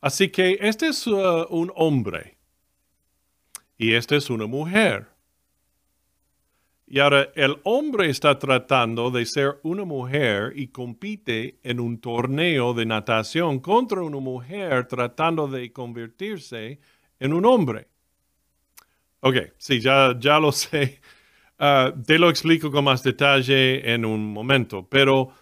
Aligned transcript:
Así 0.00 0.28
que 0.28 0.58
este 0.60 0.88
es 0.88 1.06
uh, 1.06 1.46
un 1.50 1.72
hombre 1.74 2.38
y 3.76 3.94
esta 3.94 4.16
es 4.16 4.30
una 4.30 4.46
mujer. 4.46 5.08
Y 6.86 7.00
ahora 7.00 7.28
el 7.34 7.56
hombre 7.64 8.08
está 8.08 8.38
tratando 8.38 9.10
de 9.10 9.26
ser 9.26 9.58
una 9.62 9.84
mujer 9.84 10.52
y 10.56 10.68
compite 10.68 11.58
en 11.62 11.80
un 11.80 12.00
torneo 12.00 12.72
de 12.72 12.86
natación 12.86 13.60
contra 13.60 14.00
una 14.02 14.20
mujer 14.20 14.86
tratando 14.88 15.48
de 15.48 15.70
convertirse 15.70 16.80
en 17.20 17.34
un 17.34 17.44
hombre. 17.44 17.88
Ok, 19.20 19.36
sí, 19.58 19.80
ya, 19.80 20.16
ya 20.18 20.38
lo 20.38 20.52
sé. 20.52 21.00
Ah, 21.60 21.92
te 22.06 22.20
lo 22.20 22.30
explico 22.30 22.70
con 22.70 22.84
más 22.84 23.02
detalle 23.02 23.92
en 23.92 24.04
un 24.04 24.32
momento, 24.32 24.86
pero 24.88 25.32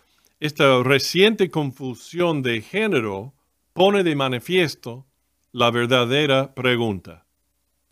esta 0.41 0.83
reciente 0.83 1.51
confusión 1.51 2.41
de 2.41 2.63
género 2.63 3.36
pone 3.77 4.03
de 4.03 4.17
manifiesto 4.17 5.07
la 5.53 5.71
verdadera 5.71 6.55
pregunta, 6.55 7.27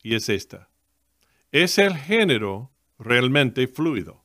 y 0.02 0.15
es 0.15 0.30
esta. 0.30 0.70
¿Es 1.52 1.77
el 1.79 1.95
género 1.95 2.73
realmente 2.98 3.69
fluido? 3.69 4.24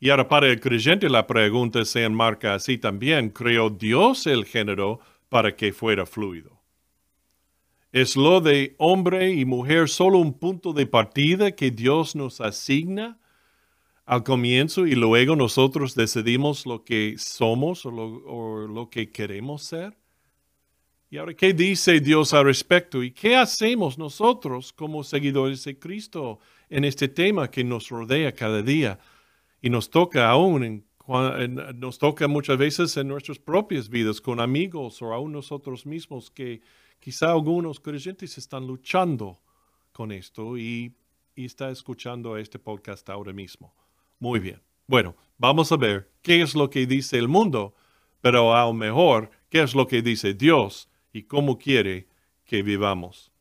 Y 0.00 0.08
ahora 0.08 0.26
para 0.26 0.46
el 0.46 0.58
creyente 0.58 1.10
la 1.10 1.26
pregunta 1.26 1.84
se 1.84 2.02
enmarca 2.02 2.54
así 2.54 2.78
también. 2.78 3.28
¿Creó 3.28 3.68
Dios 3.68 4.26
el 4.26 4.46
género 4.46 5.00
para 5.28 5.54
que 5.54 5.74
fuera 5.74 6.06
fluido? 6.06 6.62
¿Es 7.92 8.16
lo 8.16 8.40
de 8.40 8.74
hombre 8.78 9.34
y 9.34 9.44
mujer 9.44 9.90
solo 9.90 10.16
un 10.16 10.32
punto 10.32 10.72
de 10.72 10.86
partida 10.86 11.52
que 11.52 11.70
Dios 11.70 12.16
nos 12.16 12.40
asigna 12.40 13.18
al 14.06 14.24
comienzo 14.24 14.86
y 14.86 14.94
luego 14.94 15.36
nosotros 15.36 15.94
decidimos 15.94 16.64
lo 16.64 16.84
que 16.84 17.16
somos 17.18 17.84
o 17.84 17.90
lo, 17.90 18.88
que 18.90 19.12
queremos 19.12 19.62
ser? 19.62 19.94
Y 21.10 21.16
ahora, 21.16 21.34
¿qué 21.34 21.54
dice 21.54 22.00
Dios 22.00 22.34
al 22.34 22.44
respecto? 22.44 23.02
¿Y 23.02 23.12
qué 23.12 23.36
hacemos 23.36 23.96
nosotros 23.96 24.72
como 24.72 25.02
seguidores 25.02 25.64
de 25.64 25.78
Cristo 25.78 26.38
en 26.68 26.84
este 26.84 27.08
tema 27.08 27.50
que 27.50 27.64
nos 27.64 27.88
rodea 27.88 28.32
cada 28.32 28.62
día? 28.62 28.98
Y 29.62 29.70
nos 29.70 29.88
toca 29.88 30.28
aún, 30.28 30.84
nos 31.76 31.98
toca 31.98 32.28
muchas 32.28 32.58
veces 32.58 32.96
en 32.96 33.08
nuestras 33.08 33.38
propias 33.38 33.88
vidas 33.88 34.20
con 34.20 34.38
amigos 34.38 35.00
o 35.00 35.14
aún 35.14 35.32
nosotros 35.32 35.86
mismos 35.86 36.30
que 36.30 36.60
Quizá 37.00 37.30
algunos 37.30 37.78
creyentes 37.78 38.36
están 38.38 38.66
luchando 38.66 39.40
con 39.92 40.10
esto 40.10 40.58
y, 40.58 40.94
y 41.34 41.44
está 41.44 41.70
escuchando 41.70 42.36
este 42.36 42.58
podcast 42.58 43.08
ahora 43.08 43.32
mismo. 43.32 43.72
Muy 44.18 44.40
bien. 44.40 44.60
Bueno, 44.86 45.14
vamos 45.36 45.70
a 45.70 45.76
ver 45.76 46.10
qué 46.22 46.42
es 46.42 46.54
lo 46.54 46.68
que 46.70 46.86
dice 46.86 47.18
el 47.18 47.28
mundo, 47.28 47.74
pero 48.20 48.54
aún 48.54 48.78
mejor, 48.78 49.30
qué 49.48 49.62
es 49.62 49.74
lo 49.74 49.86
que 49.86 50.02
dice 50.02 50.34
Dios 50.34 50.88
y 51.12 51.24
cómo 51.24 51.58
quiere 51.58 52.08
que 52.44 52.62
vivamos. 52.62 53.32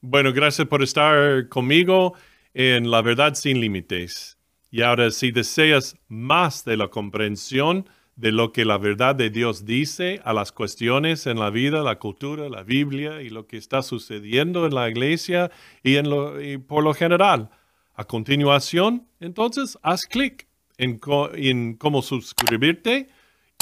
Bueno, 0.00 0.32
gracias 0.32 0.66
por 0.68 0.82
estar 0.82 1.48
conmigo 1.48 2.14
en 2.54 2.90
La 2.90 3.02
Verdad 3.02 3.34
sin 3.34 3.60
Límites. 3.60 4.38
Y 4.70 4.80
ahora, 4.80 5.10
si 5.10 5.30
deseas 5.30 5.98
más 6.08 6.64
de 6.64 6.78
la 6.78 6.88
comprensión 6.88 7.86
de 8.16 8.32
lo 8.32 8.50
que 8.52 8.64
la 8.64 8.78
verdad 8.78 9.14
de 9.14 9.28
Dios 9.28 9.66
dice 9.66 10.20
a 10.24 10.32
las 10.32 10.50
cuestiones 10.50 11.26
en 11.26 11.38
la 11.38 11.50
vida, 11.50 11.82
la 11.82 11.98
cultura, 11.98 12.48
la 12.48 12.62
Biblia 12.62 13.20
y 13.20 13.28
lo 13.28 13.46
que 13.46 13.58
está 13.58 13.82
sucediendo 13.82 14.64
en 14.66 14.74
la 14.74 14.88
iglesia 14.88 15.50
y, 15.82 15.96
en 15.96 16.08
lo, 16.08 16.34
por 16.66 16.82
lo 16.82 16.94
general, 16.94 17.50
a 17.94 18.04
continuación, 18.04 19.06
entonces 19.20 19.78
haz 19.82 20.06
clic 20.06 20.46
en, 20.78 20.98
en 21.34 21.74
cómo 21.74 22.00
suscribirte 22.02 23.08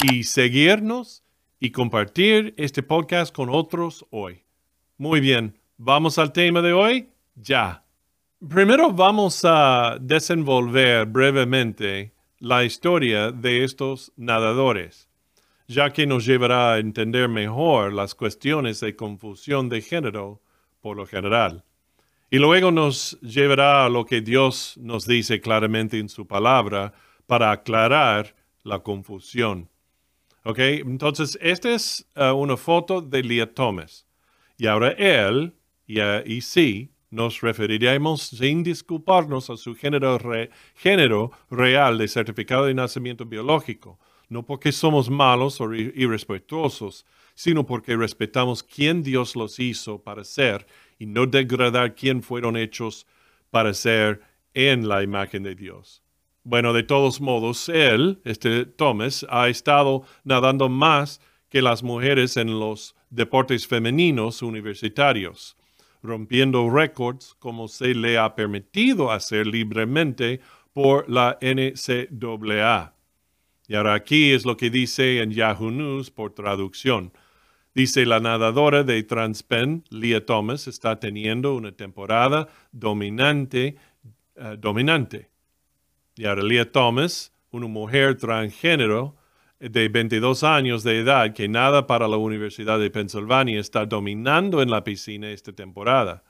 y 0.09 0.23
seguirnos 0.23 1.23
y 1.59 1.71
compartir 1.71 2.53
este 2.57 2.81
podcast 2.81 3.35
con 3.35 3.49
otros 3.49 4.05
hoy. 4.09 4.43
Muy 4.97 5.19
bien, 5.19 5.57
vamos 5.77 6.17
al 6.17 6.31
tema 6.31 6.61
de 6.61 6.71
hoy. 6.71 7.09
Ya. 7.35 7.83
Primero 8.47 8.91
vamos 8.91 9.41
a 9.43 9.97
desenvolver 9.99 11.05
brevemente 11.05 12.14
la 12.39 12.63
historia 12.63 13.31
de 13.31 13.63
estos 13.63 14.11
nadadores, 14.15 15.09
ya 15.67 15.91
que 15.91 16.05
nos 16.05 16.25
llevará 16.25 16.73
a 16.73 16.79
entender 16.79 17.29
mejor 17.29 17.93
las 17.93 18.15
cuestiones 18.15 18.79
de 18.79 18.95
confusión 18.95 19.69
de 19.69 19.81
género 19.81 20.41
por 20.81 20.97
lo 20.97 21.05
general. 21.05 21.63
Y 22.29 22.37
luego 22.37 22.71
nos 22.71 23.19
llevará 23.21 23.85
a 23.85 23.89
lo 23.89 24.05
que 24.05 24.21
Dios 24.21 24.77
nos 24.77 25.05
dice 25.05 25.39
claramente 25.39 25.99
en 25.99 26.09
su 26.09 26.27
palabra 26.27 26.93
para 27.27 27.51
aclarar 27.51 28.35
la 28.63 28.79
confusión. 28.79 29.69
¿Ok? 30.43 30.59
Entonces, 30.59 31.37
esta 31.41 31.73
es 31.73 32.07
uh, 32.15 32.33
una 32.33 32.57
foto 32.57 33.01
de 33.01 33.23
Leah 33.23 33.53
Thomas. 33.53 34.05
Y 34.57 34.67
ahora 34.67 34.89
él, 34.91 35.55
y, 35.87 36.01
y 36.01 36.41
sí, 36.41 36.94
nos 37.15 37.39
referiremos 37.41 38.21
sin 38.21 38.61
disculparnos 38.61 39.49
a 39.49 39.55
su 39.57 39.73
género, 39.73 40.19
género 40.75 41.31
real 41.49 41.97
de 41.97 42.07
certificado 42.09 42.65
de 42.65 42.73
nacimiento 42.73 43.25
biológico, 43.25 43.97
no 44.27 44.45
porque 44.45 44.71
somos 44.71 45.09
malos 45.09 45.61
o 45.61 45.73
irrespetuosos, 45.73 47.05
sino 47.33 47.65
porque 47.65 47.95
respetamos 47.95 48.63
quién 48.63 49.01
Dios 49.01 49.35
los 49.35 49.59
hizo 49.59 50.03
para 50.03 50.23
ser 50.23 50.67
y 50.99 51.05
no 51.05 51.25
degradar 51.25 51.95
quién 51.95 52.21
fueron 52.21 52.57
hechos 52.57 53.07
para 53.49 53.73
ser 53.73 54.21
en 54.53 54.87
la 54.87 55.01
imagen 55.01 55.43
de 55.43 55.55
Dios. 55.55 56.03
Bueno, 56.43 56.73
de 56.73 56.83
todos 56.83 57.21
modos, 57.21 57.69
él, 57.69 58.21
este 58.25 58.65
Thomas, 58.65 59.25
ha 59.29 59.47
estado 59.47 60.03
nadando 60.23 60.69
más 60.69 61.21
que 61.49 61.61
las 61.61 61.81
mujeres 61.81 62.35
en 62.37 62.59
los 62.59 62.95
deportes 63.09 63.65
femeninos 63.67 64.41
universitarios 64.41 65.55
rompiendo 66.05 66.69
récords 66.69 67.35
como 67.39 67.67
se 67.67 67.93
le 67.93 68.17
ha 68.17 68.35
permitido 68.35 69.11
hacer 69.11 69.47
libremente 69.47 70.39
por 70.73 71.09
la 71.09 71.37
NCAA. 71.41 72.93
Y 73.67 73.75
ahora 73.75 73.93
aquí 73.95 74.31
es 74.31 74.45
lo 74.45 74.57
que 74.57 74.69
dice 74.69 75.21
en 75.21 75.31
Yahoo 75.31 75.71
News 75.71 76.11
por 76.11 76.33
traducción. 76.33 77.11
Dice 77.73 78.05
la 78.05 78.19
nadadora 78.19 78.83
de 78.83 79.03
Transpen, 79.03 79.83
Leah 79.89 80.25
Thomas, 80.25 80.67
está 80.67 80.99
teniendo 80.99 81.55
una 81.55 81.71
temporada 81.71 82.47
dominante, 82.71 83.75
eh, 84.35 84.55
dominante. 84.57 85.29
Y 86.15 86.25
ahora 86.25 86.43
Leah 86.43 86.71
Thomas, 86.71 87.33
una 87.51 87.67
mujer 87.67 88.17
transgénero, 88.17 89.15
de 89.59 89.87
22 89.87 90.43
años 90.43 90.83
de 90.83 90.99
edad 90.99 91.33
que 91.33 91.47
nada 91.47 91.87
para 91.87 92.07
la 92.07 92.17
Universidad 92.17 92.79
de 92.79 92.91
Pennsylvania 92.91 93.59
está 93.59 93.85
dominando 93.85 94.61
en 94.61 94.69
la 94.69 94.83
piscina 94.83 95.29
esta 95.29 95.53
temporada. 95.53 96.23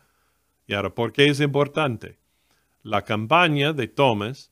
Y 0.67 0.73
ahora, 0.73 0.93
¿por 0.93 1.11
qué 1.11 1.27
es 1.27 1.39
importante? 1.39 2.19
La 2.83 3.03
campaña 3.03 3.73
de 3.73 3.87
Thomas, 3.87 4.51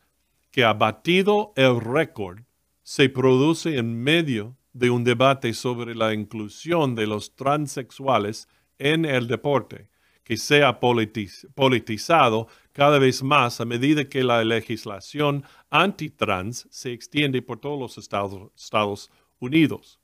que 0.51 0.63
ha 0.63 0.73
batido 0.73 1.53
el 1.56 1.79
récord, 1.79 2.41
se 2.81 3.09
produce 3.09 3.78
en 3.78 4.01
medio 4.01 4.57
de 4.73 4.89
un 4.89 5.03
debate 5.03 5.53
sobre 5.53 5.95
la 5.95 6.13
inclusión 6.13 6.95
de 6.95 7.07
los 7.07 7.35
transexuales 7.35 8.47
en 8.79 9.06
el 9.06 9.28
deporte, 9.28 9.88
que 10.23 10.38
sea 10.38 10.79
politizado 10.79 12.47
cada 12.72 12.97
vez 12.97 13.22
más 13.23 13.61
a 13.61 13.66
medida 13.66 14.06
que 14.06 14.23
la 14.23 14.44
legislación 14.44 15.44
antitrans 15.69 16.67
se 16.72 16.94
extiende 16.94 17.41
por 17.41 17.59
todos 17.59 17.79
los 17.79 17.97
Estados, 17.97 19.12
Unidos. 19.39 20.00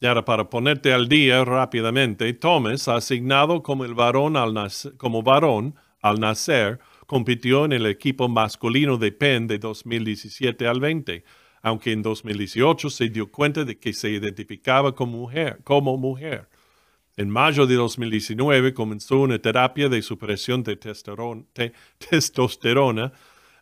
Y 0.00 0.06
ahora, 0.06 0.24
para 0.24 0.50
ponerte 0.50 0.92
al 0.92 1.08
día 1.08 1.44
rápidamente, 1.44 2.32
Thomas, 2.32 2.88
asignado 2.88 3.62
como, 3.62 3.84
el 3.84 3.94
varón 3.94 4.36
al 4.36 4.52
como 4.96 5.22
varón 5.22 5.76
al 6.00 6.18
nacer, 6.18 6.80
compitió 7.06 7.64
en 7.64 7.72
el 7.72 7.86
equipo 7.86 8.28
masculino 8.28 8.96
de 8.96 9.12
Penn 9.12 9.46
de 9.46 9.58
2017 9.58 10.66
al 10.66 10.80
20, 10.80 11.22
aunque 11.62 11.92
en 11.92 12.02
2018 12.02 12.90
se 12.90 13.08
dio 13.10 13.30
cuenta 13.30 13.64
de 13.64 13.78
que 13.78 13.92
se 13.92 14.10
identificaba 14.10 14.92
como 14.92 15.18
mujer. 15.18 15.60
Como 15.62 15.96
mujer. 15.96 16.48
En 17.22 17.30
mayo 17.30 17.66
de 17.68 17.76
2019 17.76 18.74
comenzó 18.74 19.20
una 19.20 19.38
terapia 19.38 19.88
de 19.88 20.02
supresión 20.02 20.64
de 20.64 20.74
testosterona, 20.74 21.44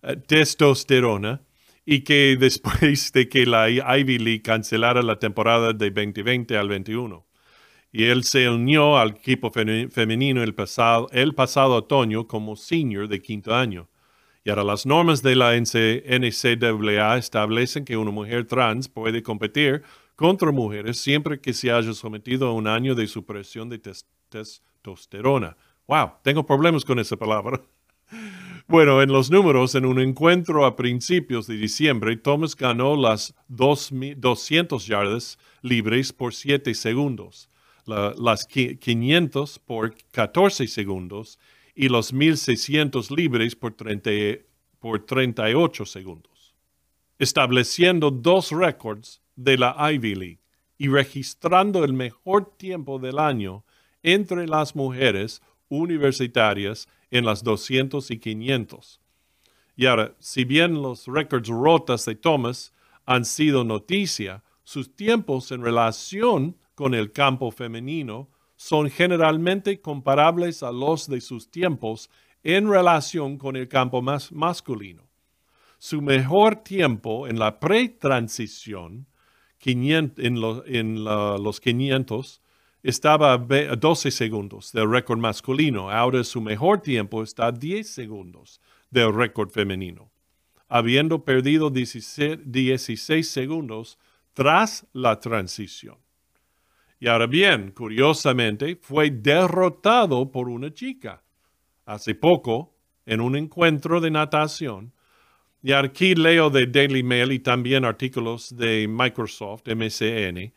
eh, 0.02 0.16
testosterona 0.16 1.42
y 1.84 2.00
que 2.00 2.38
después 2.40 3.12
de 3.12 3.28
que 3.28 3.44
la 3.44 3.68
Ivy 3.68 4.18
League 4.18 4.40
cancelara 4.40 5.02
la 5.02 5.18
temporada 5.18 5.74
de 5.74 5.90
2020 5.90 6.56
al 6.56 6.70
21. 6.70 7.26
Y 7.92 8.04
él 8.04 8.24
se 8.24 8.48
unió 8.48 8.96
al 8.96 9.10
equipo 9.10 9.50
femenino 9.50 10.42
el 10.42 10.54
pasado, 10.54 11.10
el 11.12 11.34
pasado 11.34 11.74
otoño 11.74 12.26
como 12.26 12.56
senior 12.56 13.08
de 13.08 13.20
quinto 13.20 13.54
año. 13.54 13.90
Y 14.42 14.48
ahora 14.48 14.64
las 14.64 14.86
normas 14.86 15.22
de 15.22 15.36
la 15.36 15.54
NCAA 15.54 17.18
establecen 17.18 17.84
que 17.84 17.98
una 17.98 18.10
mujer 18.10 18.46
trans 18.46 18.88
puede 18.88 19.22
competir 19.22 19.82
contra 20.20 20.52
mujeres 20.52 20.98
siempre 20.98 21.40
que 21.40 21.54
se 21.54 21.72
haya 21.72 21.94
sometido 21.94 22.46
a 22.46 22.52
un 22.52 22.66
año 22.66 22.94
de 22.94 23.06
supresión 23.06 23.70
de 23.70 23.78
testosterona. 24.28 25.56
Wow, 25.88 26.10
tengo 26.22 26.44
problemas 26.44 26.84
con 26.84 26.98
esa 26.98 27.16
palabra. 27.16 27.62
Bueno, 28.68 29.02
en 29.02 29.10
los 29.10 29.32
números, 29.32 29.74
en 29.74 29.84
un 29.84 29.98
encuentro 29.98 30.64
a 30.64 30.76
principios 30.76 31.48
de 31.48 31.56
diciembre, 31.56 32.16
Thomas 32.16 32.54
ganó 32.54 32.94
las 32.94 33.34
200 33.48 34.86
yardas 34.86 35.38
libres 35.62 36.12
por 36.12 36.32
7 36.32 36.72
segundos, 36.74 37.50
las 37.84 38.46
500 38.46 39.58
por 39.58 39.92
14 40.12 40.68
segundos 40.68 41.40
y 41.74 41.88
los 41.88 42.12
1600 42.12 43.10
libres 43.10 43.56
por, 43.56 43.74
por 44.78 45.04
38 45.04 45.84
segundos, 45.84 46.54
estableciendo 47.18 48.12
dos 48.12 48.52
récords 48.52 49.20
de 49.44 49.56
la 49.56 49.74
Ivy 49.92 50.14
League 50.14 50.40
y 50.76 50.88
registrando 50.88 51.82
el 51.84 51.92
mejor 51.92 52.56
tiempo 52.56 52.98
del 52.98 53.18
año 53.18 53.64
entre 54.02 54.46
las 54.46 54.76
mujeres 54.76 55.42
universitarias 55.68 56.88
en 57.10 57.24
las 57.24 57.42
200 57.42 58.10
y 58.10 58.18
500. 58.18 59.00
Y 59.76 59.86
ahora, 59.86 60.14
si 60.18 60.44
bien 60.44 60.82
los 60.82 61.06
récords 61.06 61.48
rotas 61.48 62.04
de 62.04 62.14
Thomas 62.14 62.72
han 63.06 63.24
sido 63.24 63.64
noticia, 63.64 64.42
sus 64.62 64.94
tiempos 64.94 65.50
en 65.52 65.62
relación 65.62 66.56
con 66.74 66.94
el 66.94 67.12
campo 67.12 67.50
femenino 67.50 68.28
son 68.56 68.90
generalmente 68.90 69.80
comparables 69.80 70.62
a 70.62 70.70
los 70.70 71.08
de 71.08 71.22
sus 71.22 71.50
tiempos 71.50 72.10
en 72.42 72.70
relación 72.70 73.38
con 73.38 73.56
el 73.56 73.68
campo 73.68 74.02
más 74.02 74.32
masculino. 74.32 75.08
Su 75.78 76.02
mejor 76.02 76.56
tiempo 76.56 77.26
en 77.26 77.38
la 77.38 77.58
pretransición, 77.58 79.06
en, 79.64 80.12
en 80.16 81.04
los 81.04 81.60
500, 81.60 82.40
estaba 82.82 83.34
a 83.34 83.38
12 83.38 84.10
segundos 84.10 84.72
del 84.72 84.90
récord 84.90 85.18
masculino. 85.18 85.90
Ahora 85.90 86.24
su 86.24 86.40
mejor 86.40 86.80
tiempo 86.80 87.22
está 87.22 87.48
a 87.48 87.52
10 87.52 87.88
segundos 87.88 88.60
del 88.90 89.14
récord 89.14 89.50
femenino, 89.50 90.10
habiendo 90.68 91.24
perdido 91.24 91.70
16, 91.70 92.38
16 92.44 93.28
segundos 93.28 93.98
tras 94.32 94.86
la 94.92 95.20
transición. 95.20 95.96
Y 96.98 97.08
ahora 97.08 97.26
bien, 97.26 97.72
curiosamente, 97.72 98.76
fue 98.76 99.10
derrotado 99.10 100.30
por 100.30 100.48
una 100.48 100.72
chica. 100.72 101.22
Hace 101.86 102.14
poco, 102.14 102.74
en 103.06 103.20
un 103.20 103.36
encuentro 103.36 104.00
de 104.00 104.10
natación, 104.10 104.92
y 105.62 105.72
aquí 105.72 106.14
leo 106.14 106.50
de 106.50 106.66
Daily 106.66 107.02
Mail 107.02 107.32
y 107.32 107.38
también 107.38 107.84
artículos 107.84 108.56
de 108.56 108.86
Microsoft, 108.88 109.62
MCN, 109.66 110.52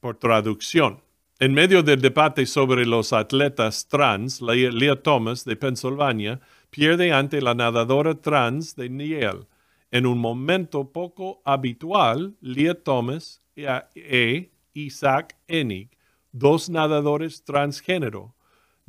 por 0.00 0.16
traducción. 0.18 1.00
En 1.38 1.54
medio 1.54 1.82
del 1.82 2.02
debate 2.02 2.44
sobre 2.44 2.84
los 2.84 3.14
atletas 3.14 3.88
trans, 3.88 4.42
Leah 4.42 4.96
Thomas 4.96 5.44
de 5.46 5.56
Pennsylvania 5.56 6.40
pierde 6.68 7.12
ante 7.12 7.40
la 7.40 7.54
nadadora 7.54 8.14
trans 8.14 8.76
de 8.76 8.88
Yale. 8.90 9.46
En 9.90 10.04
un 10.04 10.18
momento 10.18 10.92
poco 10.92 11.40
habitual, 11.44 12.34
Leah 12.42 12.74
Thomas 12.74 13.42
e 13.56 14.50
Isaac 14.74 15.36
Enig, 15.48 15.96
dos 16.30 16.68
nadadores 16.68 17.42
transgénero, 17.42 18.34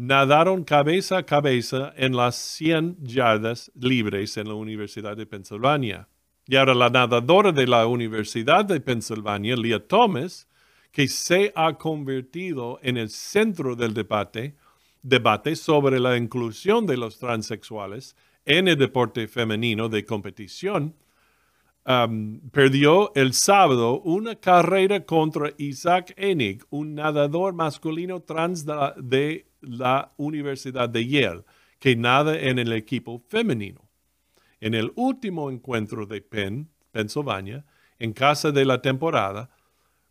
nadaron 0.02 0.64
cabeza 0.64 1.20
a 1.20 1.24
cabeza 1.24 1.94
en 1.96 2.16
las 2.16 2.36
100 2.36 2.98
yardas 3.04 3.72
libres 3.76 4.36
en 4.36 4.48
la 4.48 4.56
Universidad 4.56 5.16
de 5.16 5.28
Pennsylvania. 5.28 6.08
Y 6.48 6.56
ahora 6.56 6.74
la 6.74 6.90
nadadora 6.90 7.52
de 7.52 7.68
la 7.68 7.86
Universidad 7.86 8.66
de 8.66 8.80
Pennsylvania, 8.80 9.56
Leah 9.56 9.80
Thomas, 9.80 10.48
que 10.92 11.08
se 11.08 11.54
ha 11.56 11.78
convertido 11.78 12.80
en 12.82 12.98
el 12.98 13.10
centro 13.10 13.76
del 13.76 13.94
debate, 13.94 14.56
debate 15.04 15.56
sobre 15.56 16.00
la 16.00 16.18
inclusión 16.18 16.88
de 16.88 16.98
los 16.98 17.20
transexuales 17.20 18.16
en 18.44 18.70
el 18.70 18.80
deporte 18.80 19.28
femenino 19.28 19.88
de 19.88 20.04
competición, 20.04 20.96
um, 21.86 22.40
perdió 22.50 23.14
el 23.14 23.34
sábado 23.34 24.02
una 24.02 24.36
carrera 24.36 25.06
contra 25.06 25.52
Isaac 25.60 26.16
Enig, 26.18 26.64
un 26.72 26.96
nadador 26.96 27.54
masculino 27.54 28.22
trans 28.22 28.66
de 28.98 29.51
la, 29.62 30.14
Universidad 30.18 30.90
de 30.90 31.08
Yale, 31.08 31.44
que 31.80 31.96
nada 31.96 32.38
en 32.40 32.60
el 32.60 32.74
equipo 32.74 33.24
femenino. 33.28 33.82
En 34.60 34.74
el 34.74 34.92
último 34.96 35.50
encuentro 35.50 36.06
de 36.06 36.22
Penn, 36.22 36.70
Pennsylvania, 36.92 37.66
en 37.98 38.14
casa 38.14 38.52
de 38.52 38.66
la 38.66 38.82
temporada, 38.82 39.50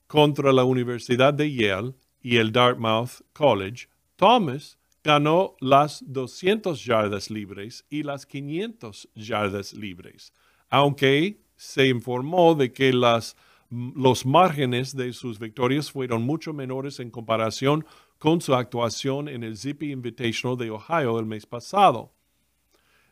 contra 0.07 0.53
la 0.53 0.65
Universidad 0.65 1.33
de 1.33 1.53
Yale 1.53 1.95
y 2.21 2.37
el 2.39 2.51
Dartmouth 2.51 3.23
College, 3.33 3.89
Thomas 4.17 4.79
ganó 5.03 5.57
las 5.61 6.03
200 6.07 6.85
yardas 6.85 7.31
libres 7.31 7.85
y 7.89 8.03
las 8.03 8.27
500 8.27 9.09
yardas 9.15 9.73
libres, 9.73 10.33
aunque 10.69 11.41
se 11.57 11.89
informó 11.89 12.55
de 12.55 12.73
que 12.73 12.93
las, 12.93 13.37
los 13.71 14.27
márgenes 14.27 14.97
de 14.97 15.13
sus 15.13 15.39
victorias 15.39 15.91
fueron 15.91 16.23
mucho 16.23 16.53
menores 16.53 17.01
en 17.01 17.11
comparación 17.11 17.87
con 18.21 18.43
su 18.43 18.55
actuación 18.55 19.29
en 19.29 19.43
el 19.43 19.57
Zippy 19.57 19.93
Invitational 19.93 20.59
de 20.59 20.71
Ohio 20.71 21.19
el 21.19 21.25
mes 21.25 21.47
pasado. 21.47 22.13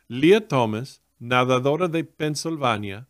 Leah 0.06 0.46
Thomas, 0.46 1.00
nadadora 1.18 1.88
de 1.88 2.04
Pennsylvania, 2.04 3.08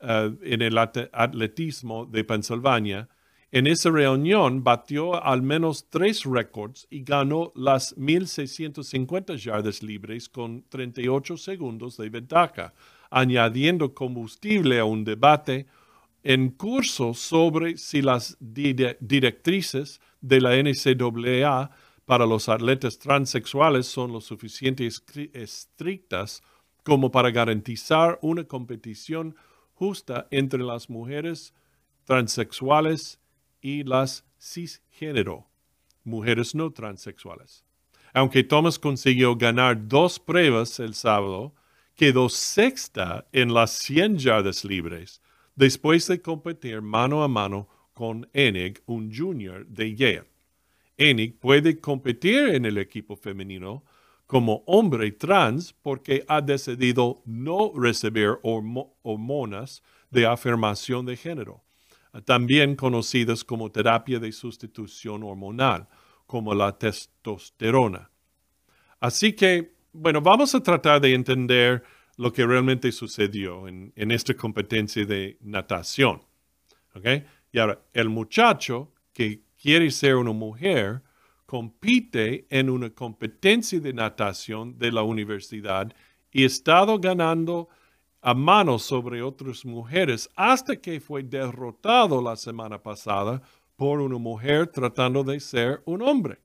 eh, 0.00 0.32
en 0.42 0.62
el 0.62 0.78
atletismo 0.78 2.06
de 2.06 2.22
Pennsylvania. 2.22 3.08
En 3.50 3.66
esa 3.66 3.90
reunión 3.90 4.62
batió 4.62 5.20
al 5.20 5.42
menos 5.42 5.88
tres 5.90 6.22
récords 6.22 6.86
y 6.90 7.02
ganó 7.02 7.50
las 7.56 7.96
1.650 7.96 9.36
yardas 9.36 9.82
libres 9.82 10.28
con 10.28 10.62
38 10.68 11.36
segundos 11.36 11.96
de 11.96 12.08
ventaja, 12.08 12.72
añadiendo 13.10 13.94
combustible 13.94 14.78
a 14.78 14.84
un 14.84 15.02
debate 15.02 15.66
en 16.22 16.50
curso 16.50 17.14
sobre 17.14 17.76
si 17.78 18.00
las 18.00 18.36
directrices 18.38 20.00
de 20.20 20.40
la 20.40 20.56
NCAA 20.56 21.70
para 22.04 22.26
los 22.26 22.48
atletas 22.48 22.98
transexuales 22.98 23.86
son 23.86 24.12
lo 24.12 24.20
suficientemente 24.20 25.30
estrictas 25.32 26.42
como 26.82 27.10
para 27.10 27.30
garantizar 27.30 28.18
una 28.22 28.44
competición 28.44 29.36
justa 29.74 30.26
entre 30.30 30.62
las 30.62 30.90
mujeres 30.90 31.54
transexuales 32.04 33.20
y 33.60 33.84
las 33.84 34.24
cisgénero, 34.40 35.48
mujeres 36.02 36.54
no 36.54 36.72
transexuales. 36.72 37.64
Aunque 38.12 38.42
Thomas 38.42 38.78
consiguió 38.78 39.36
ganar 39.36 39.86
dos 39.86 40.18
pruebas 40.18 40.80
el 40.80 40.94
sábado, 40.94 41.54
quedó 41.94 42.28
sexta 42.28 43.26
en 43.32 43.54
las 43.54 43.70
100 43.70 44.18
yardas 44.18 44.64
libres 44.64 45.22
después 45.54 46.06
de 46.08 46.20
competir 46.20 46.80
mano 46.80 47.22
a 47.22 47.28
mano 47.28 47.68
con 48.00 48.26
Enig, 48.32 48.80
un 48.86 49.14
junior 49.14 49.66
de 49.66 49.94
Yale. 49.94 50.24
Enig 50.96 51.38
puede 51.38 51.78
competir 51.78 52.48
en 52.48 52.64
el 52.64 52.78
equipo 52.78 53.14
femenino 53.14 53.84
como 54.24 54.64
hombre 54.66 55.12
trans 55.12 55.74
porque 55.74 56.24
ha 56.26 56.40
decidido 56.40 57.20
no 57.26 57.72
recibir 57.76 58.38
hormonas 58.42 59.82
de 60.10 60.26
afirmación 60.26 61.04
de 61.04 61.14
género, 61.14 61.62
también 62.24 62.74
conocidas 62.74 63.44
como 63.44 63.70
terapia 63.70 64.18
de 64.18 64.32
sustitución 64.32 65.22
hormonal, 65.22 65.86
como 66.26 66.54
la 66.54 66.78
testosterona. 66.78 68.10
Así 68.98 69.34
que, 69.34 69.74
bueno, 69.92 70.22
vamos 70.22 70.54
a 70.54 70.62
tratar 70.62 71.02
de 71.02 71.12
entender 71.12 71.84
lo 72.16 72.32
que 72.32 72.46
realmente 72.46 72.92
sucedió 72.92 73.68
en, 73.68 73.92
esta 73.94 74.32
competencia 74.32 75.04
de 75.04 75.36
natación. 75.42 76.22
Y 77.52 77.58
ahora, 77.58 77.80
el 77.92 78.08
muchacho 78.08 78.92
que 79.12 79.42
quiere 79.60 79.90
ser 79.90 80.16
una 80.16 80.32
mujer, 80.32 81.02
compite 81.46 82.46
en 82.48 82.70
una 82.70 82.90
competencia 82.90 83.80
de 83.80 83.92
natación 83.92 84.78
de 84.78 84.92
la 84.92 85.02
universidad 85.02 85.92
y 86.30 86.44
ha 86.44 86.46
estado 86.46 86.98
ganando 86.98 87.68
a 88.22 88.34
mano 88.34 88.78
sobre 88.78 89.22
otras 89.22 89.64
mujeres 89.64 90.28
hasta 90.36 90.76
que 90.76 91.00
fue 91.00 91.22
derrotado 91.22 92.22
la 92.22 92.36
semana 92.36 92.80
pasada 92.80 93.42
por 93.76 94.00
una 94.00 94.18
mujer 94.18 94.68
tratando 94.68 95.24
de 95.24 95.40
ser 95.40 95.82
un 95.86 96.02
hombre. 96.02 96.38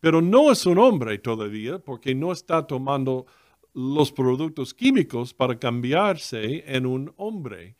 Pero 0.00 0.20
no 0.20 0.52
es 0.52 0.66
un 0.66 0.78
hombre 0.78 1.18
todavía 1.18 1.78
porque 1.78 2.14
no 2.14 2.32
está 2.32 2.66
tomando 2.66 3.26
los 3.72 4.10
productos 4.10 4.74
químicos 4.74 5.32
para 5.32 5.58
cambiarse 5.58 6.64
en 6.66 6.86
un 6.86 7.12
hombre, 7.16 7.76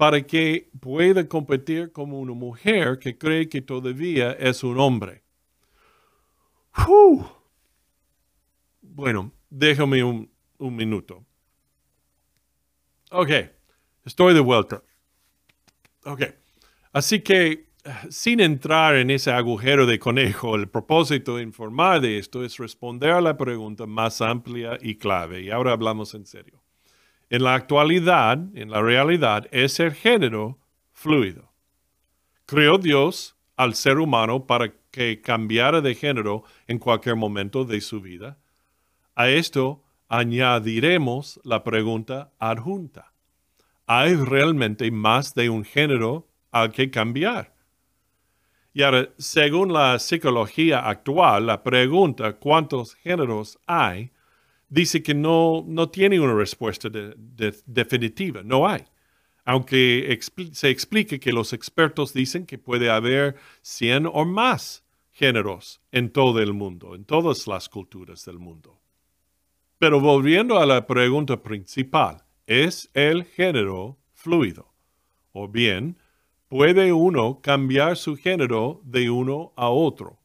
para 0.00 0.22
que 0.22 0.70
pueda 0.80 1.28
competir 1.28 1.92
como 1.92 2.20
una 2.20 2.32
mujer 2.32 2.98
que 2.98 3.18
cree 3.18 3.50
que 3.50 3.60
todavía 3.60 4.32
es 4.32 4.64
un 4.64 4.80
hombre. 4.80 5.22
Bueno, 8.80 9.30
déjame 9.50 10.02
un, 10.02 10.30
minuto. 10.58 11.22
Ok, 13.10 13.28
estoy 14.06 14.32
de 14.32 14.40
vuelta. 14.40 14.82
Ok, 16.06 16.22
así 16.94 17.20
que 17.20 17.68
sin 18.08 18.40
entrar 18.40 18.96
en 18.96 19.10
ese 19.10 19.32
agujero 19.32 19.84
de 19.84 19.98
conejo, 19.98 20.56
el 20.56 20.70
propósito 20.70 21.36
de 21.36 21.42
informar 21.42 22.00
de 22.00 22.16
esto 22.16 22.42
es 22.42 22.56
responder 22.56 23.10
a 23.10 23.20
la 23.20 23.36
pregunta 23.36 23.84
más 23.84 24.22
amplia 24.22 24.78
y 24.80 24.94
clave. 24.94 25.42
Y 25.42 25.50
ahora 25.50 25.72
hablamos 25.72 26.14
en 26.14 26.24
serio. 26.24 26.62
En 27.30 27.44
la 27.44 27.54
actualidad, 27.54 28.38
en 28.54 28.70
la 28.70 28.82
realidad, 28.82 29.46
es 29.52 29.78
el 29.78 29.92
género 29.92 30.58
fluido. 30.92 31.52
Creó 32.44 32.76
Dios 32.76 33.36
al 33.56 33.76
ser 33.76 33.98
humano 33.98 34.46
para 34.46 34.72
que 34.90 35.20
cambiara 35.22 35.80
de 35.80 35.94
género 35.94 36.42
en 36.66 36.80
cualquier 36.80 37.14
momento 37.14 37.64
de 37.64 37.80
su 37.80 38.00
vida. 38.00 38.38
A 39.14 39.28
esto 39.28 39.84
añadiremos 40.08 41.40
la 41.44 41.62
pregunta 41.62 42.32
adjunta. 42.40 43.12
¿Hay 43.86 44.16
realmente 44.16 44.90
más 44.90 45.32
de 45.32 45.50
un 45.50 45.64
género 45.64 46.26
al 46.50 46.72
que 46.72 46.90
cambiar? 46.90 47.54
Y 48.72 48.82
ahora, 48.82 49.08
según 49.18 49.72
la 49.72 50.00
psicología 50.00 50.80
actual, 50.80 51.46
la 51.46 51.62
pregunta 51.62 52.32
¿cuántos 52.32 52.96
géneros 52.96 53.56
hay? 53.66 54.10
Dice 54.70 55.02
que 55.02 55.14
no, 55.14 55.64
no 55.66 55.90
tiene 55.90 56.18
una 56.18 56.34
respuesta 56.34 56.88
definitiva, 57.66 58.42
no 58.42 58.66
hay. 58.66 58.84
Aunque 59.44 60.18
se 60.52 60.70
explique 60.70 61.18
que 61.18 61.32
los 61.32 61.52
expertos 61.52 62.14
dicen 62.14 62.46
que 62.46 62.56
puede 62.56 62.88
haber 62.88 63.36
100 63.62 64.06
o 64.06 64.24
más 64.24 64.84
géneros 65.10 65.80
en 65.92 66.10
todo 66.10 66.40
el 66.40 66.54
mundo, 66.54 66.94
en 66.94 67.04
todas 67.04 67.46
las 67.46 67.68
culturas 67.68 68.24
del 68.24 68.38
mundo. 68.38 68.80
Pero 69.78 70.00
volviendo 70.00 70.58
a 70.58 70.66
la 70.66 70.86
pregunta 70.86 71.42
principal, 71.42 72.22
¿es 72.46 72.90
el 72.94 73.24
género 73.24 73.98
fluido? 74.12 74.72
O 75.32 75.48
bien, 75.48 75.96
puede 76.48 76.92
uno 76.92 77.40
cambiar 77.42 77.96
su 77.96 78.16
género 78.16 78.80
de 78.84 79.10
uno 79.10 79.52
a 79.56 79.70
otro 79.70 80.19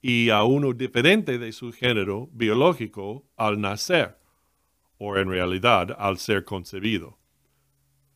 y 0.00 0.30
a 0.30 0.44
uno 0.44 0.72
diferente 0.72 1.38
de 1.38 1.52
su 1.52 1.72
género 1.72 2.28
biológico 2.32 3.24
al 3.36 3.60
nacer, 3.60 4.18
o 4.98 5.16
en 5.16 5.28
realidad 5.28 5.96
al 5.98 6.18
ser 6.18 6.44
concebido. 6.44 7.18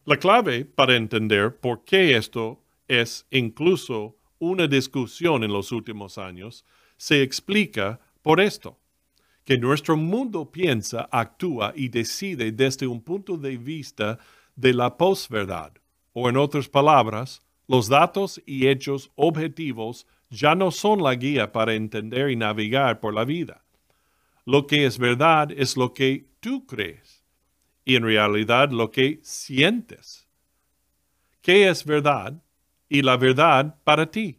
La 0.04 0.16
clave 0.16 0.64
para 0.64 0.96
entender 0.96 1.58
por 1.58 1.84
qué 1.84 2.16
esto 2.16 2.62
es 2.88 3.26
incluso 3.30 4.16
una 4.38 4.66
discusión 4.66 5.44
en 5.44 5.52
los 5.52 5.70
últimos 5.70 6.18
años 6.18 6.64
se 6.96 7.22
explica 7.22 8.00
por 8.22 8.40
esto, 8.40 8.78
que 9.44 9.58
nuestro 9.58 9.96
mundo 9.96 10.50
piensa, 10.50 11.08
actúa 11.10 11.72
y 11.74 11.88
decide 11.88 12.52
desde 12.52 12.86
un 12.86 13.02
punto 13.02 13.36
de 13.36 13.56
vista 13.56 14.18
de 14.56 14.74
la 14.74 14.96
posverdad, 14.96 15.72
o 16.12 16.28
en 16.28 16.36
otras 16.36 16.68
palabras, 16.68 17.42
los 17.66 17.88
datos 17.88 18.42
y 18.46 18.66
hechos 18.66 19.10
objetivos 19.14 20.06
ya 20.30 20.54
no 20.54 20.70
son 20.70 21.02
la 21.02 21.14
guía 21.14 21.52
para 21.52 21.74
entender 21.74 22.30
y 22.30 22.36
navegar 22.36 23.00
por 23.00 23.12
la 23.12 23.24
vida. 23.24 23.64
Lo 24.46 24.66
que 24.66 24.86
es 24.86 24.98
verdad 24.98 25.50
es 25.50 25.76
lo 25.76 25.92
que 25.92 26.28
tú 26.40 26.66
crees 26.66 27.24
y 27.84 27.96
en 27.96 28.04
realidad 28.04 28.70
lo 28.70 28.90
que 28.90 29.20
sientes. 29.22 30.28
¿Qué 31.42 31.68
es 31.68 31.84
verdad 31.84 32.42
y 32.88 33.02
la 33.02 33.16
verdad 33.16 33.76
para 33.84 34.10
ti? 34.10 34.38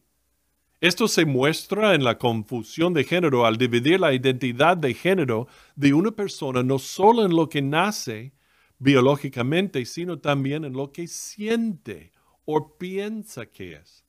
Esto 0.79 1.07
se 1.07 1.25
muestra 1.25 1.93
en 1.93 2.03
la 2.03 2.17
confusión 2.17 2.93
de 2.93 3.03
género 3.03 3.45
al 3.45 3.57
dividir 3.57 3.99
la 3.99 4.13
identidad 4.13 4.75
de 4.77 4.95
género 4.95 5.47
de 5.75 5.93
una 5.93 6.11
persona 6.11 6.63
no 6.63 6.79
solo 6.79 7.23
en 7.23 7.35
lo 7.35 7.49
que 7.49 7.61
nace 7.61 8.33
biológicamente, 8.79 9.85
sino 9.85 10.17
también 10.17 10.65
en 10.65 10.73
lo 10.73 10.91
que 10.91 11.07
siente 11.07 12.11
o 12.45 12.77
piensa 12.79 13.45
que 13.45 13.73
es. 13.73 14.03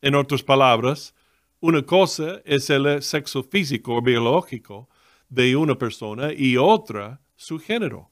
En 0.00 0.14
otras 0.14 0.42
palabras, 0.42 1.14
una 1.60 1.82
cosa 1.82 2.40
es 2.44 2.70
el 2.70 3.02
sexo 3.02 3.42
físico 3.42 3.96
o 3.96 4.02
biológico 4.02 4.88
de 5.28 5.56
una 5.56 5.76
persona 5.76 6.32
y 6.32 6.56
otra 6.56 7.20
su 7.34 7.58
género. 7.58 8.10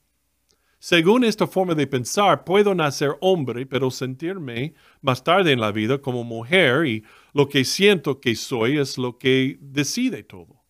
Según 0.79 1.25
esta 1.25 1.47
forma 1.47 1.75
de 1.75 1.87
pensar, 1.87 2.45
puedo 2.45 2.75
nacer 2.75 3.17
hombre, 3.21 3.67
pero 3.67 3.91
sentirme 3.91 4.75
más 5.01 5.23
tarde 5.23 5.53
en 5.53 5.61
la 5.61 5.73
vida 5.73 5.99
como 5.99 6.25
mujer 6.25 6.87
y 6.87 7.05
lo 7.33 7.49
que 7.49 7.65
siento 7.65 8.21
que 8.21 8.35
soy 8.35 8.79
es 8.79 8.99
lo 8.99 9.17
que 9.17 9.57
decide 9.61 10.23
todo. 10.23 10.65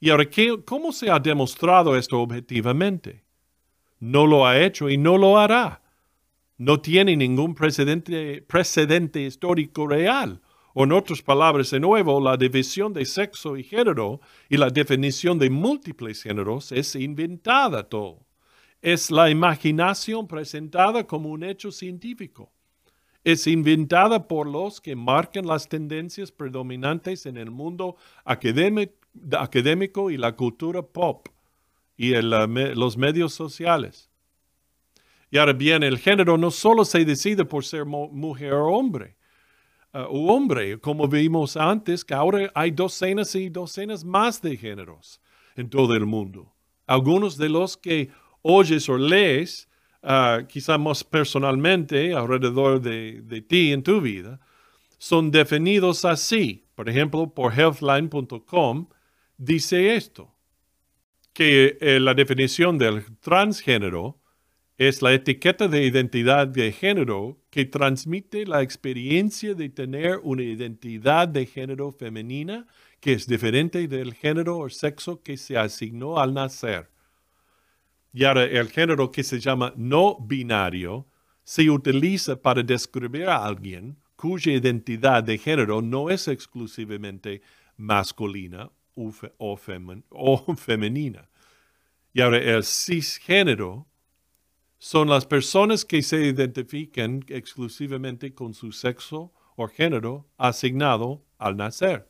Y 0.00 0.10
ahora, 0.10 0.28
¿cómo 0.66 0.92
se 0.92 1.10
ha 1.10 1.18
demostrado 1.18 1.96
esto 1.96 2.20
objetivamente? 2.20 3.24
No 4.00 4.26
lo 4.26 4.46
ha 4.46 4.60
hecho 4.60 4.90
y 4.90 4.98
no 4.98 5.16
lo 5.16 5.38
hará 5.38 5.83
no 6.56 6.80
tiene 6.80 7.16
ningún 7.16 7.54
precedente, 7.54 9.20
histórico 9.20 9.86
real. 9.86 10.40
O 10.72 10.84
en 10.84 10.92
otras 10.92 11.22
palabras, 11.22 11.70
de 11.70 11.80
nuevo, 11.80 12.20
la 12.20 12.36
división 12.36 12.92
de 12.92 13.04
sexo 13.04 13.56
y 13.56 13.62
género 13.62 14.20
y 14.48 14.56
la 14.56 14.70
definición 14.70 15.38
de 15.38 15.50
múltiples 15.50 16.22
géneros 16.22 16.72
es 16.72 16.96
inventada 16.96 17.88
todo. 17.88 18.26
Es 18.82 19.10
la 19.10 19.30
imaginación 19.30 20.26
presentada 20.26 21.06
como 21.06 21.30
un 21.30 21.44
hecho 21.44 21.70
científico. 21.70 22.50
Es 23.22 23.46
inventada 23.46 24.26
por 24.28 24.48
los 24.48 24.80
que 24.80 24.96
marcan 24.96 25.46
las 25.46 25.68
tendencias 25.68 26.30
predominantes 26.30 27.24
en 27.24 27.36
el 27.36 27.50
mundo 27.50 27.96
académico 28.24 30.10
y 30.10 30.16
la 30.16 30.36
cultura 30.36 30.82
pop 30.82 31.28
y 31.96 32.10
los 32.20 32.96
medios 32.96 33.32
sociales. 33.32 34.10
Y 35.34 35.38
ahora 35.38 35.52
bien, 35.52 35.82
el 35.82 35.98
género 35.98 36.38
no 36.38 36.52
solo 36.52 36.84
se 36.84 37.04
decide 37.04 37.44
por 37.44 37.64
ser 37.64 37.84
mujer 37.84 38.52
o 38.52 38.68
hombre, 38.68 39.16
o 39.92 40.32
hombre, 40.32 40.78
como 40.78 41.08
vimos 41.08 41.56
antes, 41.56 42.04
que 42.04 42.14
ahora 42.14 42.52
hay 42.54 42.70
docenas 42.70 43.34
y 43.34 43.48
docenas 43.48 44.04
más 44.04 44.40
de 44.40 44.56
géneros 44.56 45.20
en 45.56 45.68
todo 45.68 45.96
el 45.96 46.06
mundo. 46.06 46.54
Algunos 46.86 47.36
de 47.36 47.48
los 47.48 47.76
que 47.76 48.10
oyes 48.42 48.88
o 48.88 48.96
lees, 48.96 49.68
uh, 50.04 50.46
quizá 50.46 50.78
más 50.78 51.02
personalmente, 51.02 52.14
alrededor 52.14 52.80
de, 52.80 53.20
de 53.22 53.42
ti 53.42 53.72
en 53.72 53.82
tu 53.82 54.00
vida, 54.00 54.38
son 54.98 55.32
definidos 55.32 56.04
así. 56.04 56.64
Por 56.76 56.88
ejemplo, 56.88 57.34
por 57.34 57.52
healthline.com 57.52 58.86
dice 59.36 59.96
esto, 59.96 60.32
que 61.32 61.76
eh, 61.80 61.98
la 61.98 62.14
definición 62.14 62.78
del 62.78 63.18
transgénero 63.18 64.20
es 64.76 65.02
la 65.02 65.12
etiqueta 65.12 65.68
de 65.68 65.84
identidad 65.84 66.48
de 66.48 66.72
género 66.72 67.38
que 67.50 67.64
transmite 67.64 68.44
la 68.44 68.62
experiencia 68.62 69.54
de 69.54 69.68
tener 69.68 70.18
una 70.22 70.42
identidad 70.42 71.28
de 71.28 71.46
género 71.46 71.92
femenina 71.92 72.66
que 73.00 73.12
es 73.12 73.26
diferente 73.26 73.86
del 73.86 74.14
género 74.14 74.58
o 74.58 74.68
sexo 74.68 75.22
que 75.22 75.36
se 75.36 75.56
asignó 75.56 76.18
al 76.18 76.34
nacer. 76.34 76.90
Y 78.12 78.24
ahora 78.24 78.44
el 78.44 78.68
género 78.70 79.10
que 79.12 79.22
se 79.22 79.38
llama 79.38 79.72
no 79.76 80.16
binario 80.18 81.06
se 81.44 81.68
utiliza 81.70 82.40
para 82.40 82.62
describir 82.62 83.28
a 83.28 83.44
alguien 83.44 83.96
cuya 84.16 84.52
identidad 84.52 85.22
de 85.22 85.36
género 85.38 85.82
no 85.82 86.10
es 86.10 86.26
exclusivamente 86.28 87.42
masculina 87.76 88.70
o, 88.96 90.54
femenina. 90.56 91.28
Y 92.12 92.20
ahora 92.20 92.38
el 92.38 92.64
cisgénero 92.64 93.86
son 94.84 95.08
las 95.08 95.24
personas 95.24 95.82
que 95.82 96.02
se 96.02 96.26
identifican 96.26 97.24
exclusivamente 97.28 98.34
con 98.34 98.52
su 98.52 98.70
sexo 98.70 99.32
o 99.56 99.66
género 99.66 100.26
asignado 100.36 101.24
al 101.38 101.56
nacer. 101.56 102.06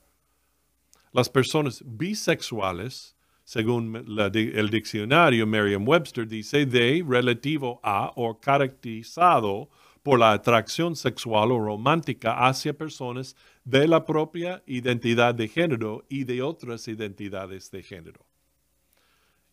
Las 1.12 1.28
personas 1.28 1.84
bisexuales, 1.86 3.14
según 3.44 3.94
el 4.26 4.70
diccionario 4.70 5.46
Merriam-Webster, 5.46 6.26
dice 6.26 6.66
de 6.66 7.04
relativo 7.08 7.78
a 7.84 8.12
o 8.16 8.40
caracterizado 8.40 9.70
por 10.02 10.18
la 10.18 10.32
atracción 10.32 10.96
sexual 10.96 11.52
o 11.52 11.60
romántica 11.60 12.44
hacia 12.44 12.76
personas 12.76 13.36
de 13.62 13.86
la 13.86 14.04
propia 14.04 14.64
identidad 14.66 15.32
de 15.32 15.46
género 15.46 16.04
y 16.08 16.24
de 16.24 16.42
otras 16.42 16.88
identidades 16.88 17.70
de 17.70 17.84
género. 17.84 18.26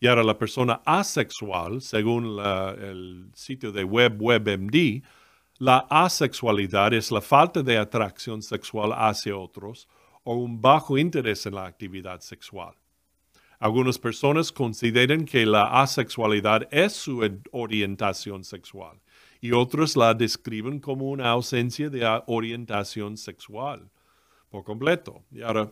Y 0.02 0.08
ahora 0.08 0.24
la 0.24 0.36
persona 0.36 0.82
asexual, 0.84 1.80
según 1.80 2.36
el 2.40 3.30
sitio 3.34 3.70
de 3.70 3.84
web 3.84 4.20
WebMD, 4.20 5.00
la 5.58 5.86
asexualidad 5.88 6.92
es 6.92 7.12
la 7.12 7.20
falta 7.20 7.62
de 7.62 7.78
atracción 7.78 8.42
sexual 8.42 8.92
hacia 8.96 9.36
otros 9.36 9.86
o 10.24 10.34
un 10.34 10.60
bajo 10.60 10.98
interés 10.98 11.46
en 11.46 11.54
la 11.54 11.66
actividad 11.66 12.18
sexual. 12.18 12.74
Algunas 13.60 13.96
personas 13.96 14.50
consideran 14.50 15.24
que 15.24 15.46
la 15.46 15.80
asexualidad 15.80 16.66
es 16.72 16.94
su 16.94 17.22
orientación 17.52 18.42
sexual 18.42 19.00
y 19.40 19.52
otros 19.52 19.96
la 19.96 20.14
describen 20.14 20.80
como 20.80 21.10
una 21.10 21.30
ausencia 21.30 21.88
de 21.88 22.22
orientación 22.26 23.16
sexual 23.16 23.88
por 24.50 24.64
completo. 24.64 25.22
Y 25.30 25.42
ahora, 25.42 25.70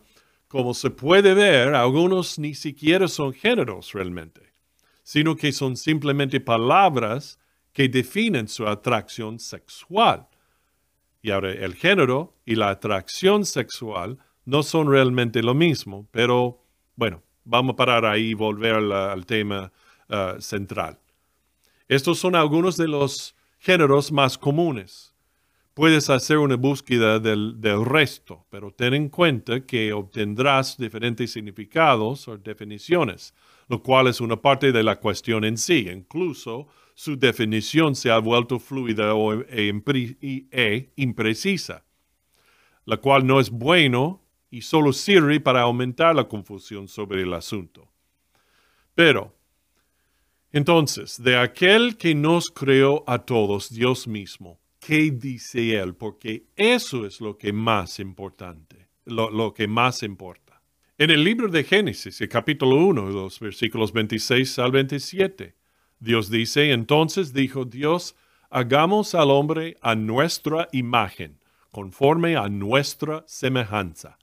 como 0.51 0.73
se 0.73 0.89
puede 0.89 1.33
ver, 1.33 1.73
algunos 1.75 2.37
ni 2.37 2.55
siquiera 2.55 3.07
son 3.07 3.31
géneros 3.31 3.93
realmente, 3.93 4.51
sino 5.01 5.37
que 5.37 5.53
son 5.53 5.77
simplemente 5.77 6.41
palabras 6.41 7.39
que 7.71 7.87
definen 7.87 8.49
su 8.49 8.67
atracción 8.67 9.39
sexual. 9.39 10.27
Y 11.21 11.31
ahora 11.31 11.53
el 11.53 11.73
género 11.75 12.35
y 12.45 12.55
la 12.55 12.69
atracción 12.69 13.45
sexual 13.45 14.17
no 14.43 14.61
son 14.61 14.91
realmente 14.91 15.41
lo 15.41 15.53
mismo, 15.53 16.09
pero 16.11 16.61
bueno, 16.97 17.23
vamos 17.45 17.75
a 17.75 17.77
parar 17.77 18.05
ahí 18.05 18.31
y 18.31 18.33
volver 18.33 18.75
al, 18.75 19.25
tema 19.25 19.71
uh, 20.09 20.41
central. 20.41 20.99
Estos 21.87 22.19
son 22.19 22.35
algunos 22.35 22.75
de 22.75 22.89
los 22.89 23.35
géneros 23.57 24.11
más 24.11 24.37
comunes. 24.37 25.10
Puedes 25.73 26.09
hacer 26.09 26.37
una 26.37 26.57
búsqueda 26.57 27.19
del, 27.19 27.85
resto, 27.85 28.45
pero 28.49 28.71
ten 28.71 28.93
en 28.93 29.07
cuenta 29.07 29.65
que 29.65 29.93
obtendrás 29.93 30.77
diferentes 30.77 31.31
significados 31.31 32.27
o 32.27 32.37
definiciones, 32.37 33.33
lo 33.69 33.81
cual 33.81 34.07
es 34.07 34.19
una 34.19 34.35
parte 34.35 34.73
de 34.73 34.83
la 34.83 34.99
cuestión 34.99 35.45
en 35.45 35.57
sí. 35.57 35.87
Incluso 35.89 36.67
su 36.93 37.17
definición 37.17 37.95
se 37.95 38.11
ha 38.11 38.19
vuelto 38.19 38.59
fluida 38.59 39.13
e, 39.47 40.47
e 40.51 40.91
imprecisa, 40.97 41.85
la 42.83 42.97
cual 42.97 43.25
no 43.25 43.39
es 43.39 43.49
bueno 43.49 44.21
y 44.49 44.61
solo 44.61 44.91
sirve 44.91 45.39
para 45.39 45.61
aumentar 45.61 46.13
la 46.13 46.27
confusión 46.27 46.89
sobre 46.89 47.21
el 47.21 47.33
asunto. 47.33 47.89
Pero, 48.93 49.33
entonces, 50.51 51.23
de 51.23 51.37
aquel 51.37 51.95
que 51.95 52.13
nos 52.13 52.51
creó 52.51 53.05
a 53.07 53.19
todos, 53.19 53.69
Dios 53.73 54.05
mismo, 54.05 54.60
¿qué 54.81 55.11
dice 55.11 55.75
Él? 55.75 55.95
Porque 55.95 56.47
eso 56.55 57.05
es 57.05 57.21
lo 57.21 57.37
que 57.37 57.53
más 57.53 57.99
importante, 57.99 58.89
lo, 59.05 59.53
que 59.53 59.67
más 59.67 60.03
importa. 60.03 60.61
En 60.97 61.11
el 61.11 61.23
libro 61.23 61.47
de 61.47 61.63
Génesis, 61.63 62.19
el 62.19 62.29
capítulo 62.29 62.75
1, 62.75 63.09
los 63.11 63.39
versículos 63.39 63.93
26 63.93 64.59
al 64.59 64.71
27, 64.71 65.55
Dios 65.99 66.29
dice, 66.29 66.71
entonces 66.71 67.31
dijo 67.31 67.63
Dios, 67.63 68.15
hagamos 68.49 69.15
al 69.15 69.29
hombre 69.31 69.77
a 69.81 69.95
nuestra 69.95 70.67
imagen, 70.71 71.39
conforme 71.71 72.35
a 72.35 72.49
nuestra 72.49 73.23
semejanza 73.27 74.17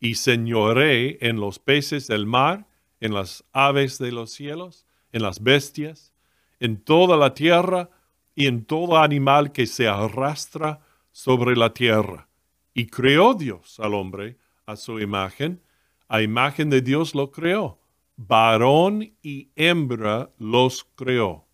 y 0.00 0.14
señoré 0.14 1.18
en 1.20 1.40
los 1.40 1.58
peces 1.58 2.06
del 2.06 2.26
mar, 2.26 2.66
en 3.00 3.12
las 3.12 3.44
aves 3.52 3.98
de 3.98 4.12
los 4.12 4.30
cielos, 4.30 4.86
en 5.12 5.22
las 5.22 5.42
bestias, 5.42 6.12
en 6.60 6.82
toda 6.82 7.16
la 7.16 7.34
tierra 7.34 7.90
y 8.36 8.46
en 8.46 8.64
todo 8.64 8.98
animal 8.98 9.50
que 9.50 9.66
se 9.66 9.88
arrastra 9.88 10.80
sobre 11.10 11.56
la 11.56 11.72
tierra. 11.72 12.28
Y 12.74 12.86
creó 12.86 13.34
Dios 13.34 13.80
al 13.80 13.94
hombre 13.94 14.36
a 14.66 14.76
su 14.76 15.00
imagen, 15.00 15.62
a 16.06 16.20
imagen 16.20 16.68
de 16.68 16.82
Dios 16.82 17.14
lo 17.14 17.30
creó, 17.32 17.80
varón 18.14 19.16
y 19.22 19.50
hembra 19.56 20.30
los 20.38 20.84
creó. 20.94 21.46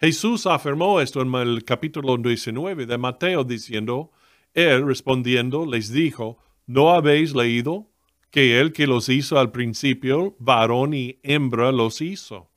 Jesús 0.00 0.46
afirmó 0.46 1.00
esto 1.00 1.20
en 1.20 1.32
el 1.34 1.62
capítulo 1.62 2.16
19 2.16 2.86
de 2.86 2.98
Mateo 2.98 3.44
diciendo, 3.44 4.10
Él 4.54 4.86
respondiendo 4.86 5.66
les 5.66 5.92
dijo, 5.92 6.38
¿No 6.66 6.90
habéis 6.90 7.34
leído 7.34 7.90
que 8.30 8.58
el 8.60 8.72
que 8.72 8.86
los 8.86 9.10
hizo 9.10 9.38
al 9.38 9.52
principio, 9.52 10.34
varón 10.38 10.94
y 10.94 11.18
hembra 11.22 11.70
los 11.70 12.00
hizo? 12.00 12.50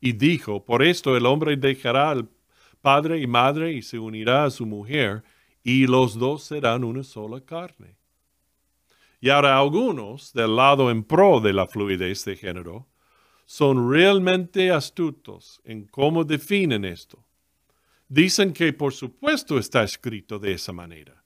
Y 0.00 0.12
dijo, 0.12 0.64
por 0.64 0.82
esto 0.82 1.16
el 1.16 1.26
hombre 1.26 1.56
dejará 1.56 2.10
al 2.10 2.30
padre 2.80 3.20
y 3.20 3.26
madre 3.26 3.72
y 3.72 3.82
se 3.82 3.98
unirá 3.98 4.44
a 4.44 4.50
su 4.50 4.66
mujer, 4.66 5.22
y 5.62 5.86
los 5.86 6.18
dos 6.18 6.44
serán 6.44 6.84
una 6.84 7.02
sola 7.02 7.40
carne. 7.40 7.96
Y 9.20 9.30
ahora 9.30 9.58
algunos, 9.58 10.32
del 10.32 10.56
lado 10.56 10.90
en 10.90 11.02
pro 11.02 11.40
de 11.40 11.52
la 11.52 11.66
fluidez 11.66 12.24
de 12.24 12.36
género, 12.36 12.86
son 13.44 13.90
realmente 13.90 14.70
astutos 14.70 15.60
en 15.64 15.86
cómo 15.86 16.24
definen 16.24 16.84
esto. 16.84 17.24
Dicen 18.08 18.52
que 18.52 18.72
por 18.72 18.92
supuesto 18.92 19.58
está 19.58 19.82
escrito 19.82 20.38
de 20.38 20.52
esa 20.52 20.72
manera. 20.72 21.24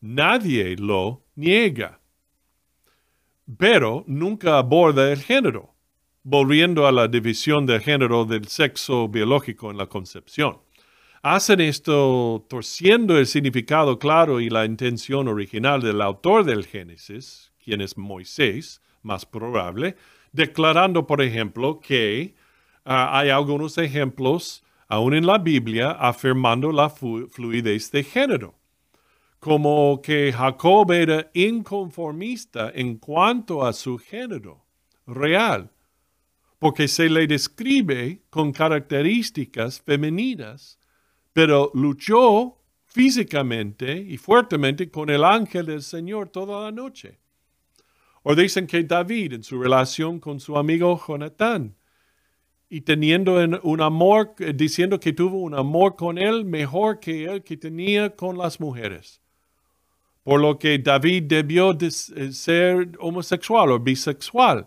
Nadie 0.00 0.76
lo 0.76 1.24
niega, 1.34 2.00
pero 3.58 4.04
nunca 4.06 4.58
aborda 4.58 5.12
el 5.12 5.22
género, 5.22 5.74
volviendo 6.22 6.86
a 6.86 6.92
la 6.92 7.08
división 7.08 7.66
del 7.66 7.80
género 7.80 8.24
del 8.24 8.48
sexo 8.48 9.08
biológico 9.08 9.70
en 9.70 9.76
la 9.76 9.86
concepción. 9.86 10.63
Hacen 11.26 11.62
esto 11.62 12.44
torciendo 12.50 13.16
el 13.16 13.26
significado 13.26 13.98
claro 13.98 14.42
y 14.42 14.50
la 14.50 14.66
intención 14.66 15.26
original 15.26 15.80
del 15.80 16.02
autor 16.02 16.44
del 16.44 16.66
Génesis, 16.66 17.50
quien 17.64 17.80
es 17.80 17.96
Moisés, 17.96 18.82
más 19.00 19.24
probable, 19.24 19.96
declarando, 20.32 21.06
por 21.06 21.22
ejemplo, 21.22 21.80
que 21.80 22.34
ah, 22.84 23.18
hay 23.18 23.30
algunos 23.30 23.78
ejemplos, 23.78 24.64
aún 24.86 25.14
en 25.14 25.24
la 25.24 25.38
Biblia, 25.38 25.92
afirmando 25.92 26.70
la 26.72 26.90
fluidez 26.90 27.90
de 27.90 28.04
género 28.04 28.54
como 29.38 30.02
que 30.02 30.30
Jacob 30.30 30.92
era 30.92 31.30
inconformista 31.32 32.70
en 32.74 32.98
cuanto 32.98 33.64
a 33.64 33.72
su 33.72 33.96
género 33.96 34.66
real, 35.06 35.70
porque 36.58 36.86
se 36.86 37.08
le 37.08 37.26
describe 37.26 38.20
con 38.28 38.52
características 38.52 39.80
femeninas, 39.80 40.78
pero 41.34 41.70
luchó 41.74 42.56
físicamente 42.86 43.98
y 43.98 44.16
fuertemente 44.16 44.90
con 44.90 45.10
el 45.10 45.22
ángel 45.22 45.66
del 45.66 45.82
Señor 45.82 46.30
toda 46.30 46.64
la 46.64 46.72
noche. 46.72 47.18
O 48.22 48.34
dicen 48.34 48.66
que 48.66 48.82
David, 48.82 49.34
en 49.34 49.42
su 49.42 49.60
relación 49.60 50.18
con 50.18 50.40
su 50.40 50.56
amigo 50.56 50.98
Jonatán, 51.06 51.76
y 52.70 52.80
teniendo 52.80 53.34
un 53.62 53.80
amor, 53.82 54.34
diciendo 54.54 54.98
que 54.98 55.12
tuvo 55.12 55.42
un 55.42 55.54
amor 55.54 55.94
con 55.94 56.16
él 56.16 56.46
mejor 56.46 56.98
que 56.98 57.26
el 57.26 57.44
que 57.44 57.58
tenía 57.58 58.16
con 58.16 58.38
las 58.38 58.58
mujeres 58.58 59.20
por 60.24 60.40
lo 60.40 60.58
que 60.58 60.78
David 60.78 61.24
debió 61.24 61.74
de 61.74 61.88
eh, 61.88 62.32
ser 62.32 62.92
homosexual 62.98 63.70
o 63.70 63.78
bisexual. 63.78 64.66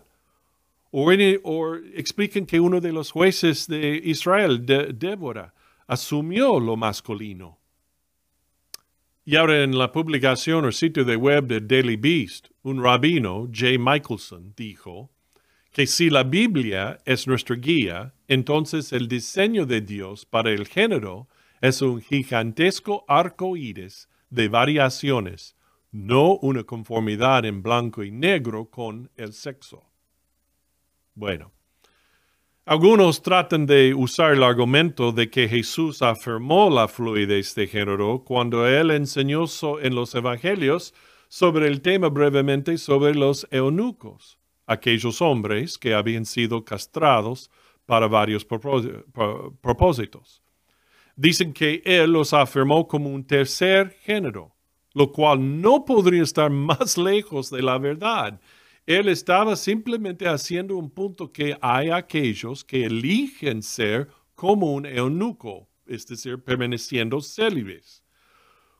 O, 0.90 1.12
expliquen 1.12 2.46
que 2.46 2.58
uno 2.58 2.80
de 2.80 2.92
los 2.92 3.10
jueces 3.10 3.66
de 3.66 4.00
Israel, 4.04 4.64
Débora, 4.64 5.52
asumió 5.88 6.60
lo 6.60 6.76
masculino. 6.76 7.58
Y 9.24 9.36
ahora 9.36 9.64
en 9.64 9.76
la 9.76 9.90
publicación 9.90 10.64
o 10.64 10.72
sitio 10.72 11.04
de 11.04 11.16
web 11.16 11.46
de 11.46 11.60
Daily 11.60 11.96
Beast, 11.96 12.48
un 12.62 12.82
rabino, 12.82 13.48
Jay 13.52 13.78
Michelson, 13.78 14.54
dijo 14.56 15.10
que 15.72 15.86
si 15.86 16.08
la 16.08 16.22
Biblia 16.22 16.98
es 17.04 17.26
nuestra 17.26 17.56
guía, 17.56 18.14
entonces 18.26 18.92
el 18.92 19.08
diseño 19.08 19.66
de 19.66 19.80
Dios 19.80 20.24
para 20.24 20.50
el 20.50 20.66
género 20.66 21.28
es 21.60 21.82
un 21.82 22.00
gigantesco 22.00 23.04
arco 23.08 23.56
iris 23.56 24.08
de 24.30 24.48
variaciones, 24.48 25.56
no 25.90 26.36
una 26.36 26.64
conformidad 26.64 27.44
en 27.44 27.62
blanco 27.62 28.02
y 28.04 28.10
negro 28.10 28.70
con 28.70 29.10
el 29.16 29.32
sexo. 29.32 29.84
Bueno, 31.14 31.52
algunos 32.68 33.22
tratan 33.22 33.64
de 33.64 33.94
usar 33.94 34.34
el 34.34 34.42
argumento 34.42 35.10
de 35.10 35.30
que 35.30 35.48
Jesús 35.48 36.02
afirmó 36.02 36.68
la 36.68 36.86
fluidez 36.86 37.54
de 37.54 37.66
género 37.66 38.22
cuando 38.24 38.66
él 38.66 38.90
enseñó 38.90 39.44
en 39.80 39.94
los 39.94 40.14
evangelios 40.14 40.92
sobre 41.28 41.66
el 41.66 41.80
tema 41.80 42.10
brevemente 42.10 42.76
sobre 42.76 43.14
los 43.14 43.48
eunucos, 43.50 44.38
aquellos 44.66 45.22
hombres 45.22 45.78
que 45.78 45.94
habían 45.94 46.26
sido 46.26 46.64
castrados 46.64 47.50
para 47.86 48.06
varios 48.06 48.44
propósitos 48.44 50.42
dicen 51.18 51.52
que 51.52 51.82
él 51.84 52.12
los 52.12 52.32
afirmó 52.32 52.86
como 52.86 53.10
un 53.10 53.24
tercer 53.24 53.90
género, 54.02 54.54
lo 54.94 55.10
cual 55.10 55.60
no 55.60 55.84
podría 55.84 56.22
estar 56.22 56.48
más 56.70 56.96
lejos 56.96 57.50
de 57.50 57.60
la 57.60 57.76
verdad. 57.78 58.40
Él 58.88 59.10
estaba 59.10 59.54
simplemente 59.54 60.26
haciendo 60.26 60.74
un 60.78 60.88
punto 60.88 61.30
que 61.30 61.58
hay 61.60 61.90
aquellos 61.90 62.64
que 62.64 62.86
eligen 62.86 63.62
ser 63.62 64.08
como 64.34 64.72
un 64.72 64.86
eunuco, 64.86 65.68
es 65.84 66.06
decir, 66.06 66.42
permaneciendo 66.42 67.20
célibes, 67.20 68.02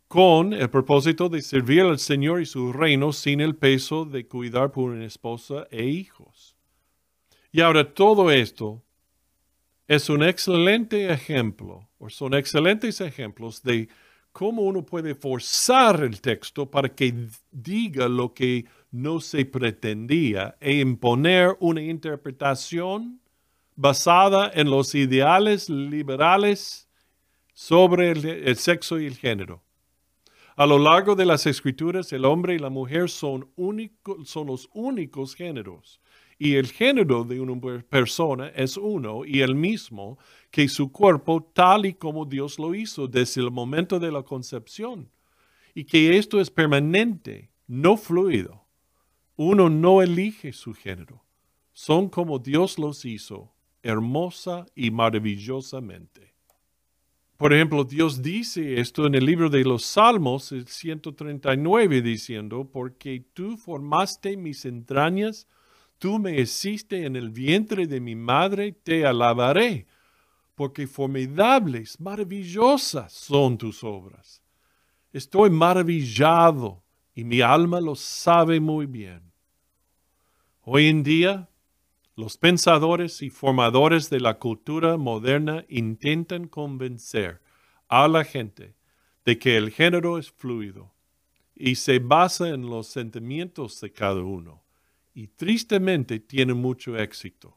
con 0.07 0.55
el 0.55 0.71
propósito 0.71 1.29
de 1.29 1.43
servir 1.43 1.83
al 1.83 1.99
Señor 1.99 2.41
y 2.41 2.47
su 2.47 2.73
reino 2.73 3.13
sin 3.13 3.43
el 3.43 3.55
peso 3.55 4.07
de 4.07 4.27
cuidar 4.27 4.73
por 4.73 4.93
una 4.93 5.05
esposa 5.05 5.67
e 5.71 5.85
hijos. 5.85 6.57
Y 7.53 7.61
ahora 7.61 7.93
todo 7.93 8.31
esto 8.31 8.83
es 9.89 10.09
un 10.09 10.23
excelente 10.23 11.13
ejemplo, 11.13 11.87
o 11.99 12.09
son 12.09 12.33
excelentes 12.33 13.03
ejemplos 13.03 13.63
de 13.63 13.91
cómo 14.33 14.63
uno 14.63 14.87
puede 14.87 15.15
forzar 15.15 16.03
el 16.03 16.23
texto 16.23 16.71
para 16.71 16.89
que 16.89 17.29
diga 17.51 18.09
lo 18.09 18.33
que 18.33 18.65
no 18.91 19.21
se 19.21 19.45
pretendía 19.45 20.57
imponer 20.61 21.57
una 21.61 21.83
interpretación 21.83 23.21
basada 23.77 24.51
en 24.55 24.71
los 24.71 24.95
ideales 24.95 25.69
liberales 25.69 26.89
sobre 27.55 28.11
el, 28.11 28.57
sexo 28.57 28.99
y 28.99 29.07
el 29.07 29.17
género. 29.17 29.63
A 30.57 30.67
lo 30.67 30.79
largo 30.79 31.15
de 31.15 31.27
las 31.27 31.47
escrituras, 31.47 32.13
el 32.13 32.25
hombre 32.25 32.55
y 32.55 32.59
la 32.59 32.71
mujer 32.71 33.09
son, 33.09 33.49
son 34.25 34.47
los 34.49 34.69
únicos 34.73 35.35
géneros 35.35 36.01
y 36.39 36.55
el 36.55 36.69
género 36.69 37.25
de 37.25 37.41
una 37.41 37.83
persona 37.83 38.49
es 38.49 38.77
uno 38.77 39.25
y 39.25 39.41
el 39.41 39.55
mismo 39.55 40.19
que 40.51 40.69
su 40.69 40.93
cuerpo 40.93 41.43
tal 41.53 41.85
y 41.85 41.95
como 41.95 42.25
Dios 42.25 42.59
lo 42.59 42.75
hizo 42.75 43.09
desde 43.09 43.41
el 43.41 43.51
momento 43.51 43.99
de 43.99 44.13
la 44.13 44.23
concepción. 44.23 45.11
y 45.75 45.85
que 45.85 46.17
esto 46.17 46.41
es 46.41 46.51
permanente, 46.51 47.53
no 47.69 47.97
fluido. 47.97 48.68
Uno 49.41 49.71
no 49.71 50.03
elige 50.03 50.53
su 50.53 50.75
género. 50.75 51.23
Son 51.73 52.09
como 52.09 52.41
Dios 52.41 52.77
los 52.77 53.05
hizo, 53.05 53.55
hermosa 53.85 54.67
y 54.75 54.91
maravillosamente. 54.91 56.35
Por 57.37 57.53
ejemplo, 57.53 57.85
Dios 57.85 58.21
dice 58.21 58.81
esto 58.81 59.07
en 59.07 59.15
el 59.15 59.25
libro 59.25 59.49
de 59.49 59.63
los 59.63 59.85
Salmos, 59.85 60.51
el 60.51 60.67
139, 60.67 62.03
diciendo, 62.03 62.69
porque 62.69 63.25
tú 63.33 63.57
formaste 63.57 64.37
mis 64.37 64.65
entrañas, 64.65 65.47
tú 66.01 66.19
me 66.19 66.41
hiciste 66.41 67.07
en 67.07 67.15
el 67.15 67.31
vientre 67.31 67.87
de 67.87 68.01
mi 68.01 68.17
madre, 68.17 68.73
te 68.73 69.07
alabaré, 69.07 69.87
porque 70.57 70.89
formidables, 70.89 72.01
maravillosas 72.01 73.13
son 73.13 73.57
tus 73.57 73.85
obras. 73.85 74.43
Estoy 75.13 75.51
maravillado 75.51 76.83
y 77.15 77.23
mi 77.23 77.41
alma 77.41 77.81
lo 77.81 77.95
sabe 77.95 78.59
muy 78.59 78.87
bien. 78.87 79.28
Hoy 80.71 80.89
en 80.89 81.03
día, 81.03 81.49
los 82.15 82.37
pensadores 82.37 83.23
y 83.23 83.31
formadores 83.31 84.11
de 84.11 84.21
la 84.21 84.39
cultura 84.39 84.99
moderna 84.99 85.65
intentan 85.71 86.47
convencer 86.47 87.41
a 87.89 88.07
la 88.07 88.23
gente 88.23 88.75
de 89.25 89.39
que 89.39 89.57
el 89.57 89.71
género 89.71 90.19
es 90.19 90.31
fluido 90.31 90.93
y 91.55 91.77
se 91.77 92.01
basa 92.01 92.51
en 92.51 92.69
los 92.69 92.87
sentimientos 92.87 93.81
de 93.81 93.95
cada 93.95 94.21
uno. 94.21 94.63
Y 95.15 95.29
tristemente 95.29 96.21
tiene 96.21 96.53
mucho 96.53 96.99
éxito, 96.99 97.57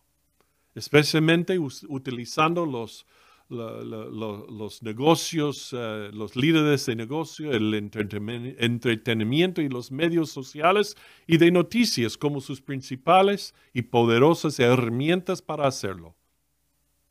especialmente 0.74 1.60
utilizando 1.60 2.66
los, 2.66 3.06
los 3.52 4.82
negocios, 4.82 5.76
eh, 5.78 6.10
los 6.14 6.36
líderes 6.36 6.86
de 6.86 6.96
negocio, 6.96 7.52
el 7.52 7.74
entretenimiento 7.74 9.62
y 9.62 9.70
los 9.70 9.92
medios 9.92 10.32
sociales 10.32 10.96
y 11.28 11.38
de 11.38 11.52
noticias 11.52 12.18
como 12.18 12.42
sus 12.42 12.62
principales 12.62 13.54
y 13.74 13.84
poderosas 13.84 14.60
herramientas 14.60 15.42
para 15.42 15.68
hacerlo. 15.68 16.16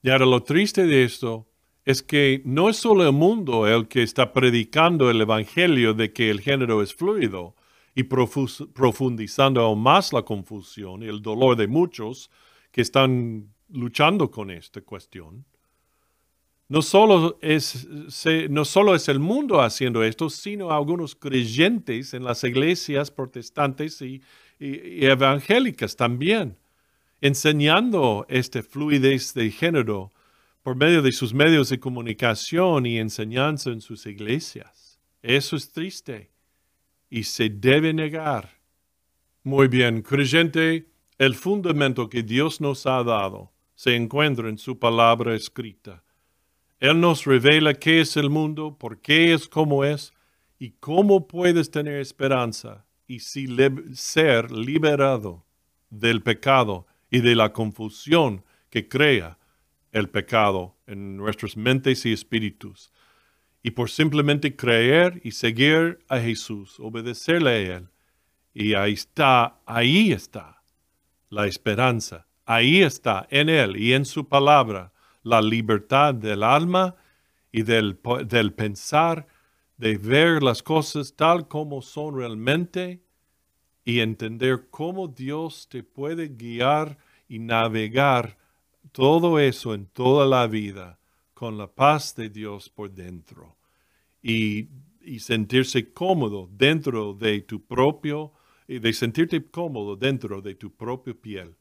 Y 0.03 0.11
ahora 0.11 0.27
lo 0.27 0.43
triste 0.43 0.87
de 0.87 1.05
esto 1.05 1.47
es 1.85 2.03
que 2.03 2.43
no 2.45 2.69
es 2.69 2.77
solo 2.77 3.07
el 3.07 3.13
mundo 3.13 3.67
el 3.67 3.89
que 3.89 4.03
está 4.03 4.33
predicando 4.33 5.11
el 5.11 5.21
Evangelio 5.21 5.95
de 5.95 6.13
que 6.13 6.31
el 6.31 6.41
género 6.41 6.83
es 6.83 6.95
fluido 6.95 7.55
y 7.95 8.05
profundizando 8.05 9.61
aún 9.61 9.83
más 9.83 10.13
la 10.13 10.23
confusión 10.23 11.03
y 11.03 11.07
el 11.07 11.21
dolor 11.21 11.57
de 11.57 11.67
muchos 11.67 12.31
que 12.71 12.81
están 12.81 13.53
luchando 13.69 14.31
con 14.31 14.51
esta 14.51 14.81
cuestión, 14.81 15.45
no 16.71 16.83
solo, 16.83 17.37
es, 17.43 17.89
no 18.49 18.65
solo 18.65 18.95
es 18.95 19.09
el 19.09 19.19
mundo 19.19 19.61
haciendo 19.61 20.05
esto, 20.05 20.31
sino 20.31 20.71
algunos 20.71 21.17
creyentes 21.17 22.15
en 22.15 22.23
las 22.23 22.45
iglesias 22.45 23.11
protestantes 23.11 24.01
y, 24.01 24.23
evangélicas 24.61 25.97
también, 25.97 26.57
enseñando 27.21 28.25
esta 28.29 28.63
fluidez 28.63 29.35
de 29.35 29.51
género 29.51 30.13
por 30.63 30.77
medio 30.77 31.03
de 31.03 31.11
sus 31.11 31.35
medios 31.35 31.71
de 31.71 31.81
comunicación 31.81 32.87
y 32.87 32.99
enseñanza 32.99 33.71
en 33.71 33.81
sus 33.81 34.07
iglesias. 34.07 35.01
Eso 35.23 35.57
es 35.57 35.73
triste 35.73 36.31
y 37.11 37.25
se 37.25 37.49
debe 37.49 37.93
negar. 37.93 38.49
Muy 39.43 39.67
bien, 39.67 40.03
creyente, 40.03 40.87
el 41.19 41.35
fundamento 41.35 42.09
que 42.09 42.23
Dios 42.23 42.61
nos 42.61 42.87
ha 42.87 43.03
dado 43.03 43.51
se 43.75 43.97
encuentra 43.97 44.49
en 44.49 44.59
su 44.59 44.79
palabra 44.79 45.35
escrita 45.35 46.05
él 46.81 46.99
nos 46.99 47.27
revela 47.27 47.75
qué 47.75 48.01
es 48.01 48.17
el 48.17 48.31
mundo, 48.31 48.77
por 48.79 49.03
qué 49.03 49.35
es 49.35 49.47
como 49.47 49.85
es 49.85 50.15
y 50.59 50.71
cómo 50.81 51.29
puedes 51.29 51.71
tener 51.71 52.01
esperanza 52.01 52.87
y 53.07 53.21
si 53.21 53.47
ser 53.93 54.51
liberado 54.51 55.45
del 55.91 56.23
pecado 56.23 56.87
y 57.11 57.21
de 57.21 57.35
la 57.35 57.53
confusión 57.53 58.45
que 58.71 58.89
crea 58.89 59.39
el 59.93 60.09
pecado 60.09 60.77
en 60.87 61.19
nuestras 61.19 61.57
mentes 61.57 62.07
y 62.07 62.13
espíritus. 62.13 62.93
Y 63.63 63.73
por 63.73 63.91
simplemente 63.91 64.57
creer 64.57 65.21
y 65.23 65.33
seguir 65.33 65.99
a 66.09 66.19
Jesús, 66.19 66.81
obedecerle 66.81 67.51
a 67.51 67.77
Él. 67.77 67.89
Y 68.55 68.73
ahí 68.73 68.95
está, 68.95 69.61
ahí 69.67 70.13
está 70.13 70.63
la 71.29 71.47
esperanza. 71.47 72.27
Ahí 72.47 72.81
está, 72.81 73.27
en 73.31 73.51
Él 73.51 73.77
y 73.77 73.93
en 73.93 74.07
su 74.07 74.29
palabra 74.29 74.93
la 75.23 75.41
libertad 75.41 76.15
del 76.15 76.43
alma 76.43 76.97
y 77.53 77.63
del, 77.63 77.99
del 78.27 78.53
pensar, 78.53 79.27
de 79.77 79.97
ver 79.99 80.43
las 80.43 80.63
cosas 80.63 81.15
tal 81.15 81.49
como 81.49 81.83
son 81.83 82.17
realmente 82.17 83.03
y 83.85 84.01
entender 84.01 84.69
cómo 84.71 85.09
Dios 85.09 85.69
te 85.69 85.83
puede 85.83 86.29
guiar 86.29 86.99
y 87.29 87.39
navegar 87.39 88.39
todo 88.93 89.39
eso 89.39 89.75
en 89.75 89.87
toda 89.87 90.27
la 90.27 90.47
vida 90.47 90.99
con 91.35 91.57
la 91.57 91.67
paz 91.67 92.15
de 92.15 92.29
Dios 92.29 92.69
por 92.69 92.91
dentro 92.91 93.57
y, 94.23 94.69
y 95.01 95.21
sentirse 95.21 95.93
cómodo 95.93 96.49
dentro 96.53 97.15
de 97.15 97.41
tu 97.41 97.65
propio, 97.65 98.33
de 98.69 98.93
sentirte 98.93 99.43
cómodo 99.51 99.97
dentro 99.97 100.43
de 100.43 100.55
tu 100.55 100.71
propia 100.75 101.15
piel 101.15 101.57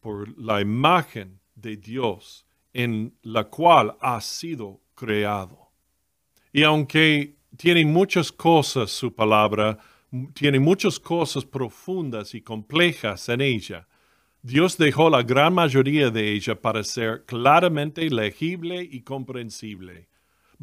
por 0.00 0.36
la 0.38 0.60
imagen 0.60 1.40
de 1.54 1.76
Dios 1.76 2.46
en 2.74 3.16
la 3.22 3.44
cual 3.44 3.96
has 4.00 4.26
sido 4.26 4.82
creado. 4.94 5.70
Y 6.52 6.62
aunque 6.62 7.36
tiene 7.56 7.86
muchas 7.86 8.30
cosas 8.30 8.90
su 8.90 9.14
palabra, 9.14 9.78
tiene 10.34 10.60
muchas 10.60 11.00
cosas 11.00 11.44
profundas 11.44 12.34
y 12.34 12.42
complejas 12.42 13.28
en 13.30 13.40
ella, 13.40 13.88
Dios 14.42 14.76
dejó 14.76 15.08
la 15.08 15.22
gran 15.22 15.54
mayoría 15.54 16.10
de 16.10 16.32
ella 16.32 16.60
para 16.60 16.84
ser 16.84 17.24
claramente 17.24 18.10
legible 18.10 18.82
y 18.82 19.00
comprensible 19.00 20.08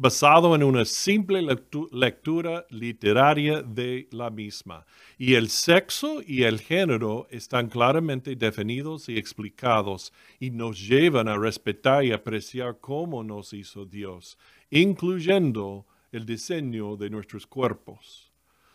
basado 0.02 0.56
en 0.56 0.64
una 0.64 0.84
simple 0.84 1.46
lectura 1.92 2.66
literaria 2.70 3.62
de 3.62 4.08
la 4.10 4.30
misma. 4.30 4.84
Y 5.16 5.34
el 5.34 5.48
sexo 5.48 6.20
y 6.26 6.42
el 6.42 6.58
género 6.58 7.28
están 7.30 7.68
claramente 7.68 8.34
definidos 8.34 9.08
y 9.08 9.16
explicados 9.16 10.12
y 10.40 10.50
nos 10.50 10.80
llevan 10.88 11.28
a 11.28 11.38
respetar 11.38 12.04
y 12.04 12.10
apreciar 12.10 12.78
cómo 12.80 13.22
nos 13.22 13.52
hizo 13.52 13.86
Dios, 13.86 14.36
incluyendo 14.70 15.86
el 16.10 16.26
diseño 16.26 16.96
de 16.96 17.08
nuestros 17.08 17.46
cuerpos. 17.46 18.32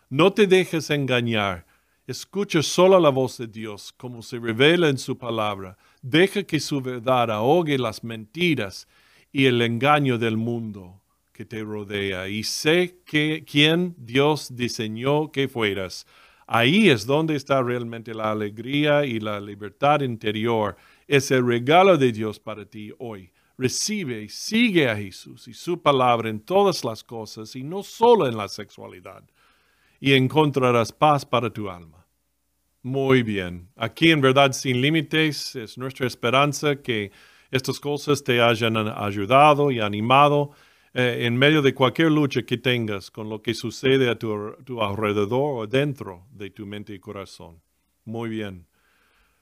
No 0.09 0.31
te 0.31 0.47
dejes 0.47 0.89
engañar. 0.91 1.65
Escucha 2.07 2.63
solo 2.63 3.01
la 3.01 3.09
voz 3.09 3.37
de 3.37 3.47
Dios 3.47 3.93
como 3.97 4.21
se 4.21 4.39
revela 4.39 4.87
en 4.87 4.97
su 4.97 5.17
palabra. 5.17 5.77
Deja 6.01 6.43
que 6.43 6.61
su 6.61 6.79
verdad 6.79 7.31
ahogue 7.31 7.77
las 7.77 8.01
mentiras 8.01 8.87
y 9.33 9.43
el 9.43 9.61
engaño 9.61 10.17
del 10.17 10.37
mundo 10.37 11.01
que 11.38 11.45
te 11.45 11.63
rodea 11.63 12.28
y 12.28 12.43
sé 12.43 13.04
que 13.06 13.45
quién 13.45 13.93
Dios 13.95 14.56
diseñó 14.56 15.32
que 15.32 15.47
fueras. 15.47 16.08
Ahí 16.47 16.89
es 16.89 17.06
donde 17.06 17.36
está 17.36 17.62
realmente 17.62 18.12
la 18.15 18.32
alegría 18.32 19.06
y 19.06 19.19
la 19.19 19.39
libertad 19.39 20.02
interior. 20.02 20.76
Es 21.08 21.30
el 21.30 21.45
regalo 21.45 21.95
de 21.95 22.12
Dios 22.12 22.39
para 22.39 22.65
ti 22.65 22.91
hoy. 22.97 23.32
Recibe 23.56 24.23
y 24.23 24.30
sigue 24.30 24.89
a 24.89 24.95
Jesús 24.95 25.47
y 25.47 25.54
su 25.54 25.80
palabra 25.80 26.28
en 26.30 26.39
todas 26.39 26.84
las 26.84 27.04
cosas 27.04 27.56
y 27.56 27.62
no 27.62 27.84
solo 27.84 28.28
en 28.28 28.36
la 28.36 28.47
sexualidad. 28.47 29.23
Y 30.00 30.13
encontrarás 30.13 30.91
paz 30.91 31.23
para 31.23 31.52
tu 31.52 31.69
alma. 31.69 32.04
Muy 32.82 33.21
bien. 33.21 33.69
Aquí 33.76 34.10
en 34.10 34.21
Verdad 34.21 34.54
Sin 34.54 34.82
Límites 34.82 35.56
es 35.56 35.78
nuestra 35.78 36.08
esperanza 36.08 36.78
que 36.78 37.12
estas 37.52 37.80
cosas 37.80 38.23
te 38.23 38.41
hayan 38.41 38.76
ayudado 38.76 39.69
y 39.69 39.80
animado 39.80 40.54
eh, 40.99 41.27
en 41.27 41.38
medio 41.38 41.62
de 41.62 41.75
cualquier 41.75 42.12
lucha 42.12 42.41
que 42.41 42.57
tengas 42.57 43.12
con 43.12 43.29
lo 43.29 43.43
que 43.43 43.53
sucede 43.53 44.10
a 44.10 44.17
tu, 44.17 44.81
alrededor 44.81 45.60
o 45.60 45.67
dentro 45.67 46.25
de 46.31 46.49
tu 46.49 46.65
mente 46.65 46.91
y 46.91 46.99
corazón. 46.99 47.62
Muy 48.03 48.29
bien. 48.29 48.65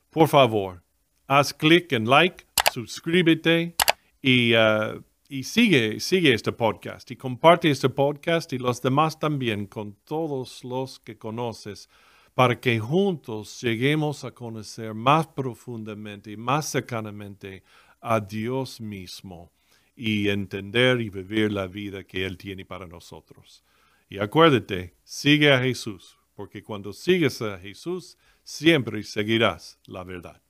Por 0.10 0.28
favor, 0.28 0.84
haz 1.28 1.54
clic 1.54 1.94
en 1.94 2.10
like, 2.10 2.44
suscríbete 2.74 3.74
y, 4.22 4.54
uh, 4.54 5.02
y 5.30 5.44
sigue, 5.44 6.02
sigue 6.02 6.34
este 6.34 6.52
podcast 6.52 7.10
y 7.12 7.16
comparte 7.16 7.72
este 7.72 7.88
podcast 7.88 8.52
y 8.52 8.58
los 8.58 8.82
demás 8.82 9.18
también 9.18 9.66
con 9.66 9.94
todos 10.04 10.62
los 10.66 11.00
que 11.00 11.18
conoces 11.18 11.88
para 12.34 12.60
que 12.60 12.80
juntos 12.80 13.62
lleguemos 13.62 14.26
a 14.26 14.32
conocer 14.32 14.94
más 14.94 15.28
profundamente 15.28 16.32
y 16.32 16.36
más 16.36 16.70
cercanamente 16.70 17.64
a 18.02 18.20
Dios 18.20 18.82
mismo 18.82 19.54
y 19.96 20.30
entender 20.30 21.02
y 21.02 21.10
vivir 21.10 21.52
la 21.52 21.68
vida 21.68 22.04
que 22.04 22.26
Él 22.26 22.38
tiene 22.38 22.66
para 22.66 22.88
nosotros. 22.88 23.64
Y 24.10 24.20
acuérdate, 24.20 24.94
sigue 25.04 25.52
a 25.52 25.62
Jesús, 25.62 26.18
porque 26.36 26.64
cuando 26.64 26.94
sigues 26.94 27.42
a 27.42 27.58
Jesús, 27.58 28.18
siempre 28.44 29.02
seguirás 29.04 29.80
la 29.86 30.04
verdad. 30.04 30.42